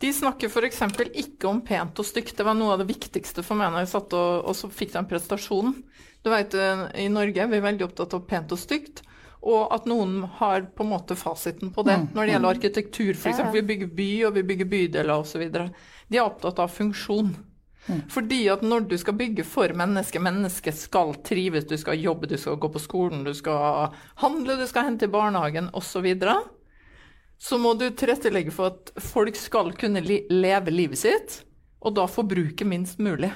De 0.00 0.10
snakker 0.14 0.50
f.eks. 0.50 0.82
ikke 1.24 1.48
om 1.50 1.60
pent 1.64 1.98
og 2.00 2.06
stygt. 2.06 2.36
Det 2.38 2.46
var 2.46 2.56
noe 2.56 2.74
av 2.74 2.82
det 2.82 2.88
viktigste 2.90 3.42
for 3.46 3.58
meg 3.58 3.72
når 3.72 3.84
jeg 3.84 3.92
satt 3.94 4.14
og, 4.18 4.44
og 4.50 4.56
så 4.58 4.70
fikk 4.70 4.94
den 4.94 5.08
prestasjonen. 5.10 5.80
Du 6.24 6.30
vet, 6.32 6.54
I 6.54 7.10
Norge 7.12 7.42
er 7.42 7.50
vi 7.50 7.60
veldig 7.60 7.84
opptatt 7.88 8.14
av 8.16 8.24
pent 8.28 8.52
og 8.54 8.60
stygt 8.60 9.02
og 9.44 9.72
at 9.76 9.88
noen 9.88 10.22
har 10.38 10.68
på 10.72 10.84
en 10.84 10.92
måte 10.94 11.16
fasiten 11.20 11.72
på 11.74 11.84
det. 11.84 11.98
Mm. 12.00 12.06
Når 12.14 12.22
det 12.22 12.32
gjelder 12.32 12.48
mm. 12.48 12.56
arkitektur, 12.56 13.10
f.eks. 13.12 13.42
Vi 13.52 13.62
bygger 13.68 13.90
by, 13.98 14.10
og 14.28 14.38
vi 14.38 14.44
bygger 14.50 14.70
bydeler 14.70 15.14
osv. 15.18 15.42
De 15.52 16.16
er 16.16 16.24
opptatt 16.24 16.62
av 16.64 16.72
funksjon. 16.72 17.34
Mm. 17.84 18.00
Fordi 18.08 18.40
at 18.48 18.64
når 18.64 18.86
du 18.88 18.96
skal 18.98 19.16
bygge 19.20 19.44
for 19.44 19.72
mennesket, 19.76 20.22
mennesket 20.24 20.78
skal 20.80 21.12
trives, 21.26 21.68
du 21.68 21.76
skal 21.80 22.00
jobbe, 22.00 22.30
du 22.30 22.38
skal 22.40 22.56
gå 22.56 22.70
på 22.72 22.80
skolen, 22.80 23.24
du 23.26 23.34
skal 23.36 23.92
handle, 24.22 24.56
du 24.56 24.66
skal 24.70 24.88
hente 24.88 25.04
i 25.04 25.12
barnehagen 25.12 25.68
osv., 25.76 26.08
så, 26.24 26.38
så 27.38 27.58
må 27.60 27.74
du 27.76 27.90
tilrettelegge 27.90 28.54
for 28.54 28.72
at 28.72 28.94
folk 29.12 29.36
skal 29.36 29.74
kunne 29.76 30.00
leve 30.04 30.72
livet 30.72 31.02
sitt, 31.04 31.42
og 31.84 31.98
da 31.98 32.08
forbruke 32.08 32.64
minst 32.64 33.02
mulig. 33.02 33.34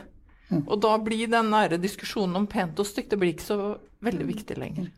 Og 0.65 0.79
da 0.81 0.95
blir 1.05 1.29
den 1.29 1.51
nære 1.53 1.77
diskusjonen 1.81 2.41
om 2.41 2.47
pent 2.49 2.79
og 2.81 2.89
stygt 2.89 3.13
det 3.13 3.21
blir 3.21 3.35
ikke 3.35 3.45
så 3.45 3.59
veldig 4.05 4.29
viktig 4.31 4.57
lenger. 4.57 4.89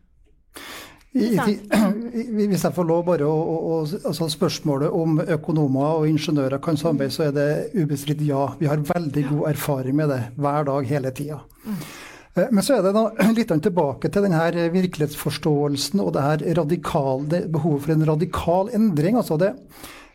I, 1.19 1.25
i, 1.35 2.45
hvis 2.47 2.61
jeg 2.63 2.71
får 2.71 2.85
lov 2.87 3.01
bare 3.09 3.27
å, 3.27 3.35
å, 3.35 3.79
altså 3.83 4.29
Spørsmålet 4.31 4.93
om 4.95 5.19
økonomer 5.19 5.97
og 5.99 6.07
ingeniører 6.07 6.61
kan 6.63 6.79
samarbeide, 6.79 7.11
så 7.11 7.25
er 7.25 7.33
det 7.35 7.47
ubestridt 7.75 8.23
ja. 8.23 8.45
Vi 8.61 8.69
har 8.71 8.79
veldig 8.87 9.25
god 9.27 9.49
erfaring 9.49 9.97
med 9.99 10.13
det 10.13 10.21
hver 10.39 10.69
dag, 10.69 10.87
hele 10.87 11.11
tida. 11.17 11.41
Eh, 11.67 12.47
men 12.47 12.63
så 12.63 12.77
er 12.77 12.87
det 12.87 12.95
da 12.95 13.05
litt 13.37 13.51
tilbake 13.51 14.07
til 14.07 14.27
denne 14.27 14.69
virkelighetsforståelsen 14.77 15.99
og 15.99 16.13
det 16.15 16.27
her 16.29 16.45
radikale, 16.61 17.43
behovet 17.51 17.87
for 17.87 17.97
en 17.97 18.07
radikal 18.13 18.71
endring. 18.77 19.19
altså 19.19 19.39
det 19.41 19.55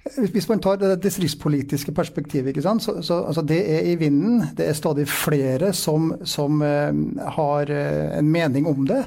hvis 0.06 0.44
man 0.46 0.60
tar 0.62 0.76
det 0.78 1.00
distriktspolitiske 1.02 1.90
perspektivet, 1.92 2.60
så, 2.62 3.00
så 3.02 3.24
altså 3.26 3.42
det 3.42 3.58
er 3.58 3.88
i 3.90 3.96
vinden. 3.98 4.44
Det 4.56 4.68
er 4.68 4.76
stadig 4.78 5.08
flere 5.10 5.72
som, 5.74 6.12
som 6.22 6.62
uh, 6.62 6.94
har 7.34 7.72
en 7.74 8.30
mening 8.30 8.68
om 8.70 8.86
det. 8.86 9.00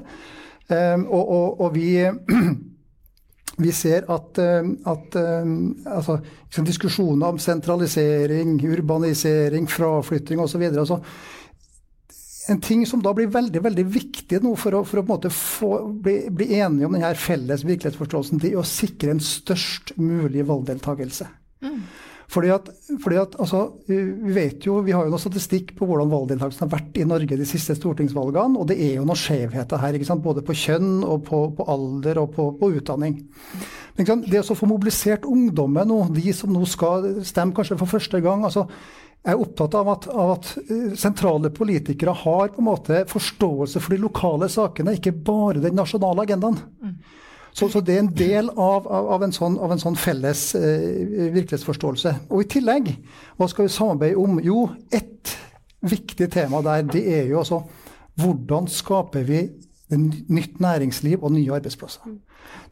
Ehm, 0.70 1.06
og, 1.10 1.32
og, 1.34 1.62
og 1.66 1.74
vi, 1.76 1.90
vi 3.64 3.74
ser 3.74 4.06
at, 4.12 4.40
ehm, 4.42 4.76
at 4.90 5.18
ehm, 5.18 5.58
altså, 5.86 6.20
liksom 6.46 6.68
diskusjoner 6.68 7.34
om 7.34 7.42
sentralisering, 7.42 8.60
urbanisering, 8.70 9.70
fraflytting 9.70 10.42
osv. 10.44 10.68
Altså, 10.70 11.00
en 12.50 12.62
ting 12.62 12.86
som 12.90 13.02
da 13.06 13.14
blir 13.14 13.30
veldig 13.30 13.62
veldig 13.62 13.86
viktig 13.94 14.40
nå 14.42 14.56
for 14.58 14.80
å, 14.80 14.84
for 14.88 15.02
å 15.02 15.32
få, 15.34 15.72
bli, 16.02 16.20
bli, 16.34 16.52
enige 16.58 16.88
om 16.88 16.98
denne 16.98 17.14
felles 17.18 17.66
virkelighetsforståelsen, 17.66 18.42
det 18.42 18.54
er 18.54 18.62
å 18.62 18.66
sikre 18.66 19.14
en 19.14 19.22
størst 19.24 19.96
mulig 20.02 20.46
valgdeltakelse. 20.50 21.30
Mm. 21.66 21.82
Fordi 22.30 22.52
at, 22.54 22.68
fordi 23.02 23.18
at 23.18 23.36
altså, 23.42 23.64
Vi 23.90 24.34
vet 24.36 24.66
jo, 24.68 24.80
vi 24.86 24.94
har 24.94 25.06
jo 25.06 25.10
noe 25.14 25.22
statistikk 25.22 25.74
på 25.78 25.88
hvordan 25.90 26.12
valgdeltakelsen 26.12 26.68
har 26.68 26.76
vært 26.76 27.00
i 27.02 27.08
Norge 27.10 27.40
de 27.40 27.48
siste 27.50 27.74
stortingsvalgene. 27.78 28.60
Og 28.60 28.70
det 28.70 28.78
er 28.78 29.00
jo 29.00 29.08
noen 29.08 29.18
skjevheter 29.18 29.82
her, 29.82 29.98
ikke 29.98 30.10
sant? 30.12 30.24
både 30.26 30.46
på 30.46 30.56
kjønn 30.58 31.02
og 31.02 31.24
på, 31.26 31.42
på 31.58 31.68
alder 31.74 32.22
og 32.22 32.34
på, 32.36 32.52
på 32.60 32.72
utdanning. 32.78 33.18
Men 33.98 34.24
det 34.30 34.46
å 34.46 34.56
få 34.56 34.70
mobilisert 34.70 35.26
ungdommen 35.28 35.90
nå, 35.90 36.04
de 36.16 36.34
som 36.36 36.54
nå 36.54 36.64
skal 36.70 37.16
stemme 37.28 37.56
kanskje 37.58 37.80
for 37.82 37.98
første 37.98 38.22
gang 38.24 38.46
altså, 38.48 38.68
jeg 39.20 39.36
er 39.36 39.42
opptatt 39.44 39.76
av 39.76 39.90
at, 39.92 40.06
av 40.08 40.30
at, 40.38 40.52
eh, 40.62 40.94
sentrale 40.96 41.52
politikere 41.52 42.14
har 42.22 42.54
på 42.54 42.62
en 42.62 42.70
måte 42.70 43.02
forståelse 43.10 43.82
for 43.84 43.92
de 43.92 44.00
lokale 44.06 44.48
sakene, 44.52 44.96
ikke 44.96 45.12
bare 45.28 45.64
den 45.66 45.76
nasjonale 45.76 46.24
agendaen. 46.24 46.62
Mm. 46.80 46.94
Så, 47.54 47.70
så, 47.70 47.82
det 47.82 47.96
er 47.96 48.04
en 48.04 48.14
del 48.16 48.50
av, 48.50 48.88
av, 48.88 49.10
av, 49.16 49.24
en, 49.26 49.34
sånn, 49.36 49.58
av 49.60 49.74
en, 49.74 49.82
sånn, 49.82 49.98
felles 50.00 50.44
eh, 50.56 51.32
virkelighetsforståelse. 51.34 52.14
Og 52.30 52.44
i 52.46 52.50
tillegg, 52.54 52.92
hva 53.40 53.50
skal 53.50 53.68
vi 53.68 53.74
samarbeide 53.74 54.22
om? 54.22 54.38
Jo, 54.44 54.68
ett 54.94 55.34
viktig 55.82 56.30
tema 56.32 56.62
der, 56.66 56.86
det 56.88 57.04
er 57.08 57.28
jo 57.32 57.42
altså 57.42 57.64
hvordan 58.20 58.68
skaper 58.72 59.24
vi 59.28 59.44
nytt 59.90 60.60
næringsliv 60.62 61.24
og 61.24 61.34
nye 61.34 61.54
arbeidsplasser. 61.56 62.18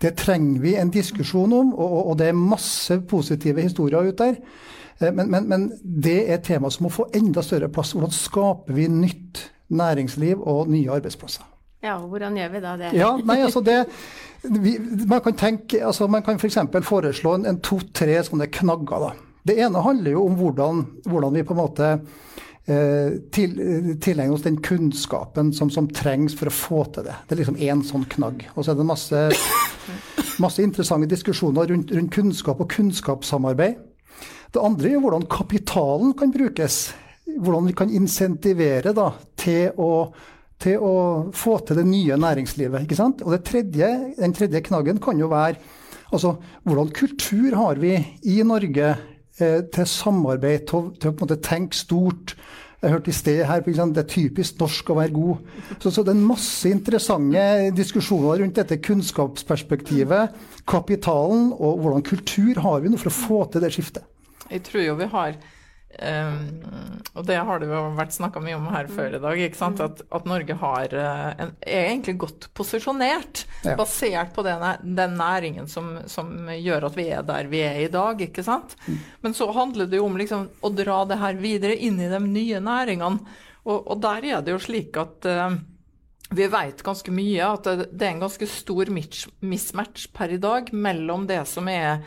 Det 0.01 0.13
trenger 0.19 0.61
vi 0.61 0.75
en 0.77 0.91
diskusjon 0.93 1.53
om, 1.53 1.73
og, 1.73 1.99
og 2.11 2.17
det 2.19 2.29
er 2.29 2.37
masse 2.37 2.99
positive 3.09 3.61
historier 3.61 4.11
ute 4.11 4.23
der. 4.23 4.41
Eh, 5.01 5.13
men, 5.13 5.31
men, 5.31 5.49
men, 5.49 5.67
det 5.81 6.19
er 6.29 6.37
et 6.37 6.47
tema 6.47 6.69
som 6.73 6.87
må 6.87 6.93
få 6.93 7.09
enda 7.15 7.41
større 7.45 7.69
plass. 7.69 7.95
Hvordan 7.95 8.13
skaper 8.13 8.77
vi 8.77 8.87
nytt 8.91 9.47
næringsliv 9.69 10.41
og 10.41 10.69
nye 10.69 10.91
arbeidsplasser? 10.91 11.45
Ja, 11.87 11.97
hvordan 12.03 12.35
gjør 12.35 12.53
vi 12.53 12.63
da 12.63 12.75
det? 12.79 12.93
Ja, 12.97 13.13
nei, 13.23 13.39
altså 13.45 13.63
det 13.63 13.79
vi, 14.43 14.75
Man 15.07 15.21
kan 15.25 15.35
tenke, 15.37 15.79
altså 15.85 16.07
man 16.11 16.23
kan 16.23 16.39
f.eks. 16.39 16.59
For 16.71 16.87
foreslå 16.91 17.37
en, 17.37 17.47
en 17.49 17.61
to-tre 17.63 18.19
sånne 18.27 18.49
knagger. 18.53 19.07
da. 19.07 19.11
Det 19.47 19.57
ene 19.63 19.83
handler 19.83 20.17
jo 20.17 20.25
om 20.27 20.35
hvordan, 20.37 20.83
hvordan 21.07 21.37
vi 21.37 21.45
på 21.47 21.55
en 21.55 21.61
måte 21.61 21.89
eh, 22.67 23.17
til, 23.33 23.55
tilegne 24.03 24.35
oss 24.35 24.45
den 24.45 24.59
kunnskapen 24.63 25.53
som, 25.55 25.71
som, 25.73 25.87
trengs 25.87 26.35
for 26.37 26.51
å 26.51 26.53
få 26.53 26.83
til 26.95 27.07
det. 27.07 27.15
Det 27.25 27.35
er 27.35 27.41
liksom 27.43 27.59
én 27.69 27.83
sånn 27.87 28.05
knagg. 28.11 28.47
Og 28.55 28.65
så 28.65 28.73
er 28.73 28.79
det 28.79 28.87
masse, 28.87 29.23
masse 30.43 30.63
interessante 30.63 31.09
diskusjoner 31.11 31.71
rundt, 31.71 31.93
rundt 31.95 32.13
kunnskap 32.13 32.63
og 32.63 32.71
kunnskapssamarbeid. 32.75 33.83
Det 34.53 34.63
andre 34.63 34.93
er 34.93 35.03
hvordan 35.03 35.27
kapitalen 35.31 36.15
kan 36.17 36.31
brukes. 36.33 36.89
Hvordan 37.27 37.67
vi 37.67 37.75
kan 37.77 37.91
insentivere 37.93 38.93
da, 38.95 39.11
til, 39.39 39.71
å, 39.75 40.07
til 40.61 40.81
å 40.81 40.93
få 41.37 41.59
til 41.65 41.79
det 41.79 41.87
nye 41.87 42.17
næringslivet. 42.17 42.85
ikke 42.85 42.97
sant? 42.97 43.21
Og 43.21 43.37
tredje, 43.45 44.13
Den 44.17 44.33
tredje 44.33 44.61
knaggen 44.61 44.99
kan 44.99 45.19
jo 45.19 45.27
være 45.27 45.55
altså, 46.13 46.35
hvordan 46.63 46.93
kultur 46.93 47.55
har 47.55 47.75
vi 47.75 47.97
i 48.23 48.41
Norge 48.43 48.95
eh, 49.39 49.61
til 49.73 49.85
samarbeid, 49.85 50.67
til, 50.67 50.93
til, 50.99 51.11
å 51.11 51.13
på 51.13 51.25
en 51.25 51.27
måte 51.27 51.41
tenke 51.41 51.77
stort. 51.77 52.35
Jeg 52.81 52.93
hørte 52.93 53.09
i 53.09 53.13
sted 53.13 53.43
her, 53.45 53.61
Det 53.61 53.97
er 53.97 54.03
typisk 54.03 54.59
norsk 54.59 54.89
å 54.89 54.95
være 54.95 55.13
god. 55.13 55.37
Så, 55.79 55.91
så, 55.91 56.03
det 56.03 56.13
er 56.13 56.21
masse 56.21 56.69
interessante 56.69 57.71
diskusjoner 57.73 58.39
rundt 58.41 58.55
dette 58.55 58.77
kunnskapsperspektivet, 58.77 60.29
kapitalen 60.67 61.53
og 61.53 61.79
hvordan 61.81 62.03
kultur 62.03 62.61
har 62.61 62.81
vi 62.81 62.89
nå 62.89 62.97
for 62.97 63.09
å 63.09 63.17
få 63.17 63.45
til 63.51 63.61
det 63.61 63.73
skiftet. 63.73 64.03
Jeg 64.49 64.61
tror 64.63 64.83
jo 64.83 64.95
vi 64.95 65.09
har 65.11 65.39
um, 65.97 66.39
og 67.15 67.25
det 67.25 67.37
har 67.47 67.61
det 67.61 67.69
jo 67.69 67.81
vært 67.97 68.15
snakka 68.15 68.41
mye 68.43 68.57
om 68.57 68.67
her 68.73 68.89
før 68.91 69.15
i 69.17 69.21
dag, 69.23 69.43
at, 69.45 70.01
at, 70.03 70.27
Norge 70.29 70.57
har, 70.61 70.93
uh, 70.93 71.29
en, 71.45 71.53
er 71.61 71.87
egentlig 71.93 72.17
godt 72.21 72.49
posisjonert, 72.57 73.45
ja. 73.65 73.77
basert 73.79 74.33
på 74.35 74.45
den, 74.45 74.65
den 74.99 75.15
næringen 75.19 75.69
som, 75.71 75.95
som, 76.11 76.33
gjør 76.51 76.89
at 76.89 76.99
vi 76.99 77.07
er 77.15 77.25
der 77.27 77.49
vi 77.51 77.63
er 77.65 77.81
i 77.85 77.91
dag. 77.93 78.21
ikke 78.27 78.45
sant? 78.45 78.75
Mm. 78.85 78.99
Men 79.25 79.37
så 79.37 79.49
handler 79.55 79.89
det 79.89 80.01
jo 80.01 80.09
om 80.09 80.19
liksom, 80.19 80.49
å 80.61 80.73
dra 80.75 81.03
det 81.09 81.21
her 81.23 81.39
videre 81.41 81.79
inn 81.79 81.99
i 82.03 82.11
de 82.11 82.21
nye 82.25 82.61
næringene. 82.63 83.39
Og, 83.67 83.81
og 83.81 83.97
der 84.03 84.29
er 84.29 84.45
det 84.45 84.53
jo 84.53 84.61
slik 84.63 84.95
at 84.99 85.27
uh, 85.27 85.57
vi 86.29 86.47
vet 86.47 86.83
ganske 86.83 87.11
mye 87.13 87.45
at 87.47 87.67
det 87.67 88.03
er 88.03 88.09
en 88.11 88.23
ganske 88.25 88.47
stor 88.51 88.89
mismatch 88.91 90.07
per 90.15 90.33
i 90.35 90.39
dag 90.41 90.73
mellom 90.75 91.23
det 91.29 91.39
som 91.47 91.69
er 91.71 92.03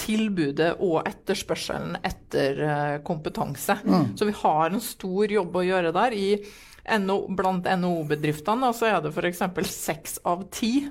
tilbudet 0.00 0.70
og 0.84 1.02
etterspørselen 1.08 1.98
etter 2.00 2.62
eh, 2.64 2.94
kompetanse. 3.04 3.76
Mm. 3.84 4.16
Så 4.16 4.28
vi 4.28 4.36
har 4.40 4.70
en 4.70 4.82
stor 4.82 5.34
jobb 5.34 5.60
å 5.60 5.66
gjøre 5.66 5.92
der. 5.96 6.16
I 6.16 6.96
NO, 7.02 7.18
blant 7.36 7.68
NHO-bedriftene 7.68 8.72
så 8.72 8.88
er 8.88 9.04
det 9.04 9.12
f.eks. 9.12 9.44
seks 9.68 10.18
av 10.24 10.48
ti 10.54 10.88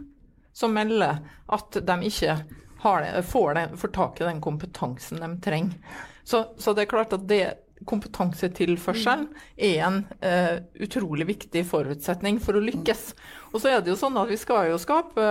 som 0.53 0.73
melder 0.73 1.23
at 1.53 1.79
de 1.81 1.97
ikke 2.05 2.37
det, 2.77 3.23
får, 3.25 3.53
det, 3.57 3.69
får, 3.81 3.89
tak 3.93 4.21
i 4.21 4.27
den 4.27 4.41
kompetansen 4.41 5.19
de 5.19 5.31
trenger. 5.43 5.97
Så, 6.23 6.45
så 6.57 6.73
det 6.77 6.85
er 6.85 6.91
klart 6.91 7.15
at 7.15 7.25
det 7.27 7.41
kompetansetilførselen 7.85 9.27
er 9.57 9.83
en 9.85 10.01
uh, 10.23 10.57
utrolig 10.81 11.27
viktig 11.29 11.63
forutsetning 11.69 12.41
for 12.43 12.57
å 12.57 12.63
lykkes. 12.63 13.11
Og 13.53 13.61
så 13.61 13.75
er 13.75 13.81
det 13.83 13.93
jo 13.93 13.99
sånn 13.99 14.17
at 14.17 14.31
vi 14.31 14.39
skal 14.41 14.71
jo 14.71 14.81
skape 14.81 15.27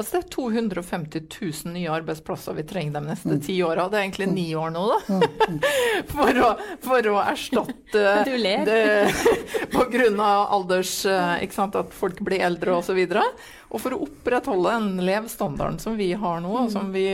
Altså 0.00 0.16
Det 0.16 0.20
er 0.22 0.28
250 0.32 1.24
000 1.66 1.74
nye 1.74 1.90
arbeidsplasser 1.92 2.54
vi 2.56 2.62
trenger 2.64 2.94
de 2.96 3.00
neste 3.04 3.34
mm. 3.36 3.40
ti 3.44 3.58
åra. 3.60 3.84
Det 3.92 3.98
er 3.98 4.06
egentlig 4.06 4.28
ni 4.32 4.46
år 4.56 4.70
nå, 4.72 4.84
da. 4.88 4.98
Mm. 5.12 5.58
For 6.14 6.38
å, 6.40 6.46
for 6.80 7.08
å 7.10 7.18
erstatte 7.20 8.04
Du 8.28 8.32
ler. 8.40 8.64
det 8.64 10.14
av 10.24 10.46
alders 10.56 10.94
eh, 11.04 11.42
ikke 11.44 11.58
sant, 11.58 11.76
At 11.76 11.92
folk 11.92 12.22
blir 12.24 12.40
eldre 12.46 12.78
osv. 12.78 12.96
Og, 12.96 13.12
så 13.12 13.26
og 13.70 13.82
for 13.84 13.94
å 13.94 14.00
opprettholde 14.06 14.72
den 14.72 15.04
levestandarden 15.04 15.76
som 15.82 15.98
vi 16.00 16.08
har 16.18 16.40
nå, 16.42 16.54
og 16.64 16.72
som 16.72 16.88
vi 16.94 17.04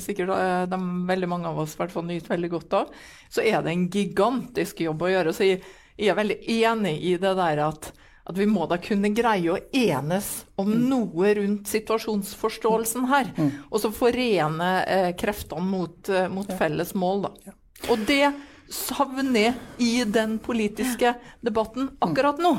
sikkert 0.00 0.30
de, 0.70 0.78
veldig 1.10 1.28
mange 1.28 1.50
av 1.50 1.58
oss 1.60 1.74
i 1.74 1.80
hvert 1.82 1.92
fall 1.92 2.06
nyter 2.08 2.32
veldig 2.32 2.52
godt 2.54 2.76
av, 2.78 2.94
så 3.28 3.42
er 3.42 3.58
det 3.66 3.74
en 3.74 3.88
gigantisk 3.92 4.80
jobb 4.86 5.02
å 5.04 5.10
gjøre. 5.12 5.34
Så 5.36 5.50
jeg, 5.50 5.60
jeg 5.98 6.14
er 6.14 6.20
veldig 6.22 6.38
enig 6.62 6.94
i 7.10 7.18
det 7.20 7.34
der 7.42 7.64
at, 7.66 7.90
at 8.24 8.38
vi 8.38 8.46
må 8.46 8.66
da 8.70 8.78
kunne 8.82 9.12
greie 9.14 9.54
å 9.54 9.58
enes 9.72 10.28
om 10.60 10.68
mm. 10.70 10.84
noe 10.90 11.32
rundt 11.40 11.70
situasjonsforståelsen 11.72 13.08
her. 13.10 13.32
Mm. 13.36 13.50
Og 13.70 13.82
så 13.82 13.90
forene 13.94 14.70
eh, 14.84 15.10
kreftene 15.18 15.66
mot, 15.66 16.12
eh, 16.12 16.28
mot, 16.32 16.52
felles 16.60 16.94
mål, 16.98 17.26
da. 17.26 17.56
Og 17.90 18.06
det 18.08 18.28
savner 18.70 19.56
i 19.82 20.04
den 20.06 20.36
politiske 20.38 21.14
debatten 21.42 21.88
akkurat 21.98 22.38
nå. 22.38 22.52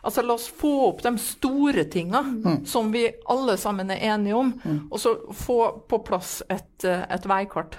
Altså 0.00 0.22
La 0.24 0.38
oss 0.38 0.46
få 0.48 0.72
opp 0.86 1.02
de 1.04 1.12
store 1.20 1.84
tinga 1.92 2.22
mm. 2.22 2.64
som 2.66 2.88
vi 2.94 3.04
alle 3.28 3.58
sammen 3.60 3.92
er 3.92 4.06
enige 4.14 4.38
om, 4.38 4.54
mm. 4.64 4.80
og 4.88 5.02
så 5.02 5.14
få 5.36 5.58
på 5.90 6.00
plass 6.06 6.38
et, 6.48 6.86
eh, 6.88 7.04
et 7.04 7.28
veikart. 7.28 7.76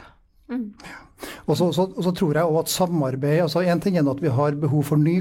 Mm. 0.49 0.73
Og 1.45 1.57
så, 1.57 1.71
så, 1.73 1.87
så, 2.01 2.13
tror 2.15 2.37
jeg 2.37 2.45
også 2.45 2.61
at 2.61 2.71
samarbeid 2.73 3.41
altså 3.43 3.61
En 3.61 3.81
ting 3.83 3.97
er 3.99 4.07
at 4.09 4.21
vi 4.23 4.31
har 4.33 4.55
behov 4.57 4.83
for 4.87 4.97
ny, 4.97 5.19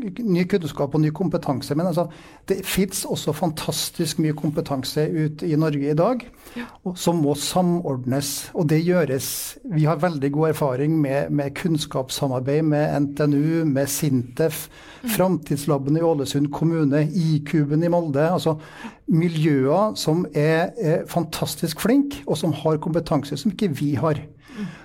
ny 0.00 0.44
kunnskap 0.48 0.94
og 0.94 1.02
ny 1.02 1.10
kompetanse, 1.14 1.74
men 1.78 1.88
altså, 1.90 2.06
det 2.48 2.60
fins 2.66 3.04
også 3.08 3.34
fantastisk 3.36 4.20
mye 4.22 4.34
kompetanse 4.38 5.04
ute 5.10 5.48
i 5.48 5.58
Norge 5.60 5.92
i 5.92 5.96
dag 5.96 6.24
ja. 6.56 6.66
som 6.98 7.20
må 7.24 7.34
samordnes. 7.38 8.50
Og 8.54 8.68
det 8.70 8.80
gjøres 8.84 9.30
Vi 9.74 9.84
har 9.84 10.00
veldig 10.02 10.32
god 10.32 10.48
erfaring 10.48 10.96
med, 11.00 11.30
med 11.30 11.54
kunnskapssamarbeid 11.58 12.62
med 12.62 13.06
NTNU, 13.06 13.64
med 13.64 13.86
Sintef, 13.86 14.66
mm. 15.02 15.10
Framtidslaben 15.16 15.96
i 15.96 16.04
Ålesund 16.04 16.50
kommune, 16.52 17.06
IQ-en 17.06 17.84
i 17.84 17.92
Molde. 17.92 18.30
altså 18.30 18.56
Miljøer 19.10 19.94
som 19.98 20.26
er, 20.34 20.70
er 20.78 21.06
fantastisk 21.10 21.80
flinke, 21.80 22.22
og 22.26 22.38
som 22.38 22.52
har 22.52 22.78
kompetanse 22.82 23.36
som 23.36 23.52
ikke 23.52 23.72
vi 23.80 23.94
har. 23.94 24.20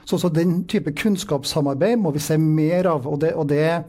Så, 0.06 0.18
så, 0.18 0.30
den 0.30 0.64
type 0.70 0.94
kunnskapssamarbeid 0.96 1.98
må 1.98 2.12
vi 2.16 2.22
se 2.24 2.38
mer 2.38 2.88
av. 2.90 3.08
og, 3.08 3.22
det, 3.22 3.34
og 3.34 3.50
det, 3.50 3.84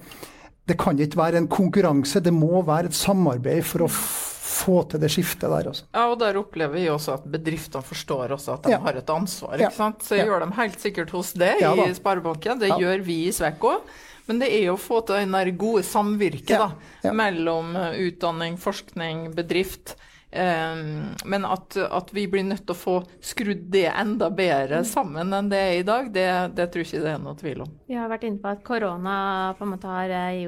det 0.67 0.77
kan 0.81 0.99
ikke 0.99 1.19
være 1.21 1.43
en 1.43 1.51
konkurranse, 1.51 2.21
det 2.23 2.33
må 2.35 2.63
være 2.67 2.91
et 2.91 2.97
samarbeid 2.99 3.63
for 3.67 3.87
å 3.87 3.91
få 3.91 4.81
til 4.91 5.03
det 5.03 5.11
skiftet 5.13 5.47
der. 5.51 5.69
Også. 5.71 5.87
Ja, 5.93 6.07
og 6.11 6.19
der 6.23 6.39
opplever 6.41 6.75
vi 6.79 6.89
også 6.91 7.19
at 7.19 7.29
bedriftene 7.31 7.87
forstår 7.87 8.35
også 8.37 8.57
at 8.57 8.67
de 8.67 8.75
ja. 8.75 8.81
har 8.83 8.99
et 8.99 9.13
ansvar. 9.13 9.61
ikke 9.61 9.77
sant? 9.77 10.03
Så 10.07 10.19
ja. 10.19 10.27
gjør 10.27 10.47
de 10.47 10.51
helt 10.59 10.83
sikkert 10.83 11.15
hos 11.15 11.35
ja, 11.39 11.73
i 11.85 11.89
Sparebanken, 11.97 12.61
det 12.63 12.73
gjør 12.75 13.07
vi 13.07 13.23
i 13.29 13.33
Svekk 13.35 13.71
òg. 13.71 13.97
Men 14.27 14.41
det 14.43 14.49
er 14.51 14.65
jo 14.67 14.75
å 14.75 14.81
få 14.81 15.05
til 15.07 15.23
den 15.23 15.59
gode 15.59 15.85
samvirket 15.87 17.13
mellom 17.15 17.77
utdanning, 17.79 18.57
forskning, 18.59 19.29
bedrift. 19.37 19.95
Ehm, 20.37 21.15
men 21.25 21.45
at, 21.49 21.77
at, 21.77 22.13
vi 22.13 22.27
blir 22.31 22.45
nødt 22.47 22.65
til 22.67 22.75
å 22.75 22.79
få 22.79 22.95
skrudd 23.25 23.67
det 23.73 23.87
enda 23.89 24.29
bedre 24.35 24.83
sammen 24.89 25.33
enn 25.35 25.51
det 25.51 25.61
er 25.63 25.75
i 25.79 25.85
dag, 25.87 26.11
det, 26.13 26.27
det 26.57 26.69
tror 26.73 26.85
jeg 26.85 26.91
ikke 26.91 27.05
det 27.07 27.13
er 27.15 27.23
noe 27.25 27.39
tvil 27.41 27.63
om. 27.65 27.75
Vi 27.89 27.99
har 27.99 28.11
vært 28.13 28.27
inne 28.29 28.43
på 28.43 28.53
at 28.53 28.65
korona 28.67 29.17
på 29.59 29.67
en 29.67 29.73
måte 29.73 29.91
har 29.91 30.15
eh, 30.21 30.43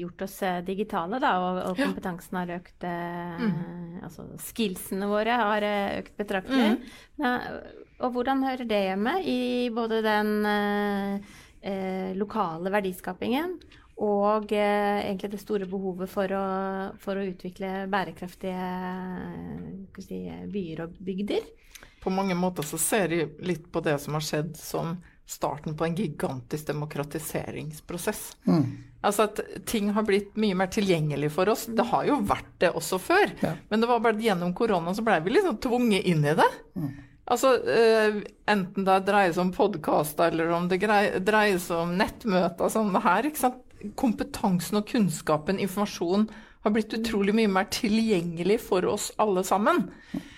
gjort 0.00 0.26
oss 0.26 0.38
eh, 0.46 0.60
digitale, 0.66 1.20
da, 1.22 1.34
og, 1.44 1.60
og 1.70 1.80
kompetansen 1.80 2.40
har 2.40 2.54
økt. 2.58 2.78
Eh, 2.88 3.44
mm. 3.44 4.00
Altså 4.06 4.26
skillsene 4.50 5.10
våre 5.10 5.36
har 5.42 5.68
økt 6.00 6.16
betraktelig. 6.18 6.72
Mm. 7.20 7.36
og 8.00 8.14
hvordan 8.14 8.42
hører 8.46 8.66
det 8.68 8.80
hjemme 8.86 9.18
i 9.28 9.40
både 9.74 10.00
den 10.04 10.32
eh, 10.48 12.16
lokale 12.16 12.72
verdiskapingen 12.72 13.58
og 14.00 14.52
eh, 14.56 15.04
egentlig 15.04 15.34
det 15.34 15.42
store 15.42 15.68
behovet 15.68 16.08
for 16.08 16.32
å, 16.32 16.44
for 17.02 17.20
å 17.20 17.24
utvikle 17.28 17.84
bærekraftige 17.92 18.68
si, 20.00 20.22
byer 20.48 20.86
og 20.86 21.00
bygder. 21.04 21.48
På 22.00 22.12
mange 22.12 22.36
måter 22.38 22.64
så 22.64 22.80
ser 22.80 23.12
de 23.12 23.26
litt 23.44 23.66
på 23.72 23.82
det 23.84 23.98
som 24.00 24.16
har 24.16 24.24
skjedd 24.24 24.54
som 24.56 24.96
starten 25.30 25.76
på 25.76 25.84
en 25.84 25.94
gigantisk 25.94 26.66
demokratiseringsprosess. 26.72 28.22
Mm. 28.48 28.64
Altså 29.00 29.28
at 29.28 29.40
ting 29.68 29.92
har 29.94 30.04
blitt 30.08 30.32
mye 30.40 30.56
mer 30.58 30.72
tilgjengelig 30.72 31.30
for 31.36 31.52
oss. 31.52 31.68
Det 31.68 31.86
har 31.92 32.08
jo 32.08 32.18
vært 32.26 32.50
det 32.64 32.72
også 32.76 32.98
før. 33.00 33.36
Ja. 33.44 33.54
Men 33.68 33.84
det 33.84 33.92
var 33.92 34.02
bare 34.04 34.20
gjennom 34.20 34.56
korona 34.56 34.96
så 34.96 35.04
ble 35.06 35.20
vi 35.24 35.36
liksom 35.36 35.60
tvunget 35.62 36.08
inn 36.08 36.24
i 36.24 36.34
det. 36.40 36.50
Mm. 36.74 36.90
Altså, 37.30 37.54
eh, 37.62 38.20
Enten 38.50 38.88
det 38.88 38.96
dreier 39.06 39.36
seg 39.36 39.44
om 39.44 39.52
podkaster, 39.54 40.32
eller 40.32 40.50
om 40.56 40.66
det 40.72 40.80
dreier 40.82 41.60
seg 41.62 41.84
om 41.84 41.92
nettmøter 42.00 42.72
som 42.72 42.90
det 42.96 43.04
her. 43.04 43.28
ikke 43.28 43.44
sant? 43.44 43.66
Kompetansen 44.00 44.80
og 44.80 44.88
kunnskapen, 44.88 45.60
informasjon, 45.62 46.28
har 46.62 46.74
blitt 46.74 46.92
utrolig 46.92 47.34
mye 47.36 47.48
mer 47.48 47.68
tilgjengelig 47.72 48.58
for 48.66 48.84
oss 48.84 49.10
alle 49.16 49.44
sammen. 49.44 49.86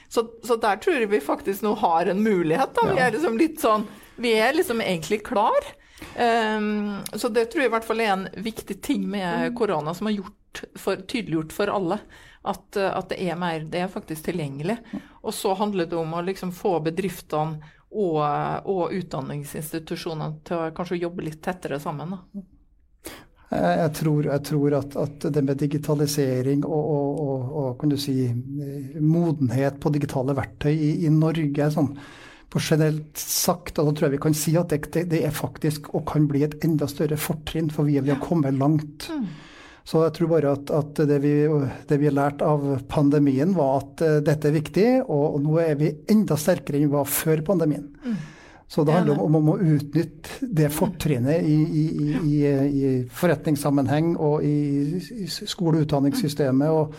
Så, 0.08 0.26
så 0.44 0.56
der 0.60 0.76
tror 0.82 1.00
jeg 1.00 1.10
vi 1.10 1.22
faktisk 1.24 1.64
nå 1.64 1.74
har 1.80 2.06
en 2.12 2.22
mulighet. 2.22 2.74
Da. 2.76 2.86
Vi 2.92 3.00
er 3.00 3.14
liksom 3.14 3.38
litt 3.40 3.62
sånn 3.62 3.86
Vi 4.20 4.34
er 4.36 4.52
liksom 4.54 4.82
egentlig 4.84 5.22
klar. 5.26 5.70
Um, 6.18 7.00
så 7.14 7.30
det 7.32 7.46
tror 7.50 7.64
jeg 7.64 7.70
i 7.70 7.72
hvert 7.72 7.86
fall 7.86 8.02
er 8.04 8.12
en 8.12 8.26
viktig 8.44 8.76
ting 8.84 9.06
med 9.10 9.54
korona 9.56 9.94
som 9.96 10.10
har 10.10 10.18
gjort 10.18 10.62
for, 10.76 11.00
tydeliggjort 11.08 11.54
for 11.56 11.72
alle. 11.72 11.98
At, 12.42 12.76
at, 12.76 13.08
det 13.08 13.22
er 13.22 13.38
mer, 13.38 13.64
det 13.70 13.84
er 13.84 13.90
faktisk 13.90 14.26
tilgjengelig. 14.28 14.76
Og 15.22 15.34
så 15.34 15.54
handler 15.54 15.88
det 15.88 15.96
om 15.96 16.14
å 16.14 16.24
liksom 16.26 16.52
få 16.54 16.76
bedriftene 16.84 17.72
og, 17.92 18.18
og 18.68 18.94
utdanningsinstitusjonene 18.96 20.42
til 20.46 20.58
å 20.58 20.72
kanskje 20.76 21.00
jobbe 21.02 21.24
litt 21.26 21.42
tettere 21.44 21.80
sammen. 21.80 22.16
Da. 22.16 22.44
Jeg 23.52 23.92
tror, 23.98 24.26
jeg 24.30 24.44
tror 24.48 24.74
at, 24.78 24.94
at, 24.96 25.24
det 25.34 25.42
med 25.44 25.58
digitalisering 25.60 26.64
og, 26.64 26.72
og, 26.80 27.20
og, 27.20 27.46
og, 27.62 27.70
kan 27.80 27.92
du 27.92 27.98
si, 28.00 28.14
modenhet 28.96 29.76
på 29.82 29.92
digitale 29.92 30.36
verktøy 30.38 30.72
i, 30.72 30.92
i 31.04 31.12
Norge 31.12 31.68
sånn, 31.74 31.90
på 32.52 32.60
generelt 32.60 33.20
sagt, 33.20 33.76
da 33.76 33.84
tror 33.84 34.08
jeg 34.08 34.14
vi 34.16 34.22
kan 34.24 34.36
si 34.36 34.54
at 34.60 34.72
det, 34.72 35.06
det, 35.08 35.22
er 35.24 35.32
faktisk 35.36 35.92
og 35.96 36.04
kan 36.08 36.26
bli 36.28 36.44
et 36.46 36.58
enda 36.64 36.88
større 36.88 37.16
fortrinn, 37.20 37.70
for 37.72 37.88
vi, 37.88 37.98
vi 38.00 38.12
har 38.12 38.20
kommet 38.24 38.56
langt. 38.60 39.08
Mm. 39.08 39.24
Så 39.88 40.02
jeg 40.04 40.14
tror 40.16 40.30
bare 40.30 40.52
at, 40.54 40.70
at 40.70 41.00
det, 41.08 41.18
vi, 41.24 41.32
det, 41.88 41.98
vi, 41.98 42.08
har 42.08 42.14
lært 42.14 42.44
av 42.46 42.66
pandemien, 42.92 43.56
var 43.56 43.80
at 43.80 44.04
uh, 44.04 44.18
dette 44.24 44.50
er 44.50 44.54
viktig, 44.54 44.86
og, 45.02 45.24
og, 45.32 45.40
nå 45.42 45.58
er 45.64 45.80
vi 45.80 45.90
enda 46.12 46.38
sterkere 46.38 46.78
enn 46.78 46.86
vi 46.86 46.92
var 46.92 47.08
før 47.10 47.42
pandemien. 47.46 47.88
Mm. 48.04 48.20
Så 48.72 48.86
det 48.88 48.94
handler 48.96 49.18
om, 49.20 49.34
om, 49.36 49.48
å 49.52 49.58
utnytte 49.60 50.46
det 50.48 50.70
fortrinnet 50.72 51.44
i, 51.44 51.56
i, 51.60 51.82
i, 52.24 52.38
i 52.48 52.92
forretningssammenheng 53.12 54.14
og 54.16 54.46
i, 54.48 55.26
skole- 55.28 55.82
og 55.82 55.84
utdanningssystemet. 55.84 56.72
og 56.72 56.94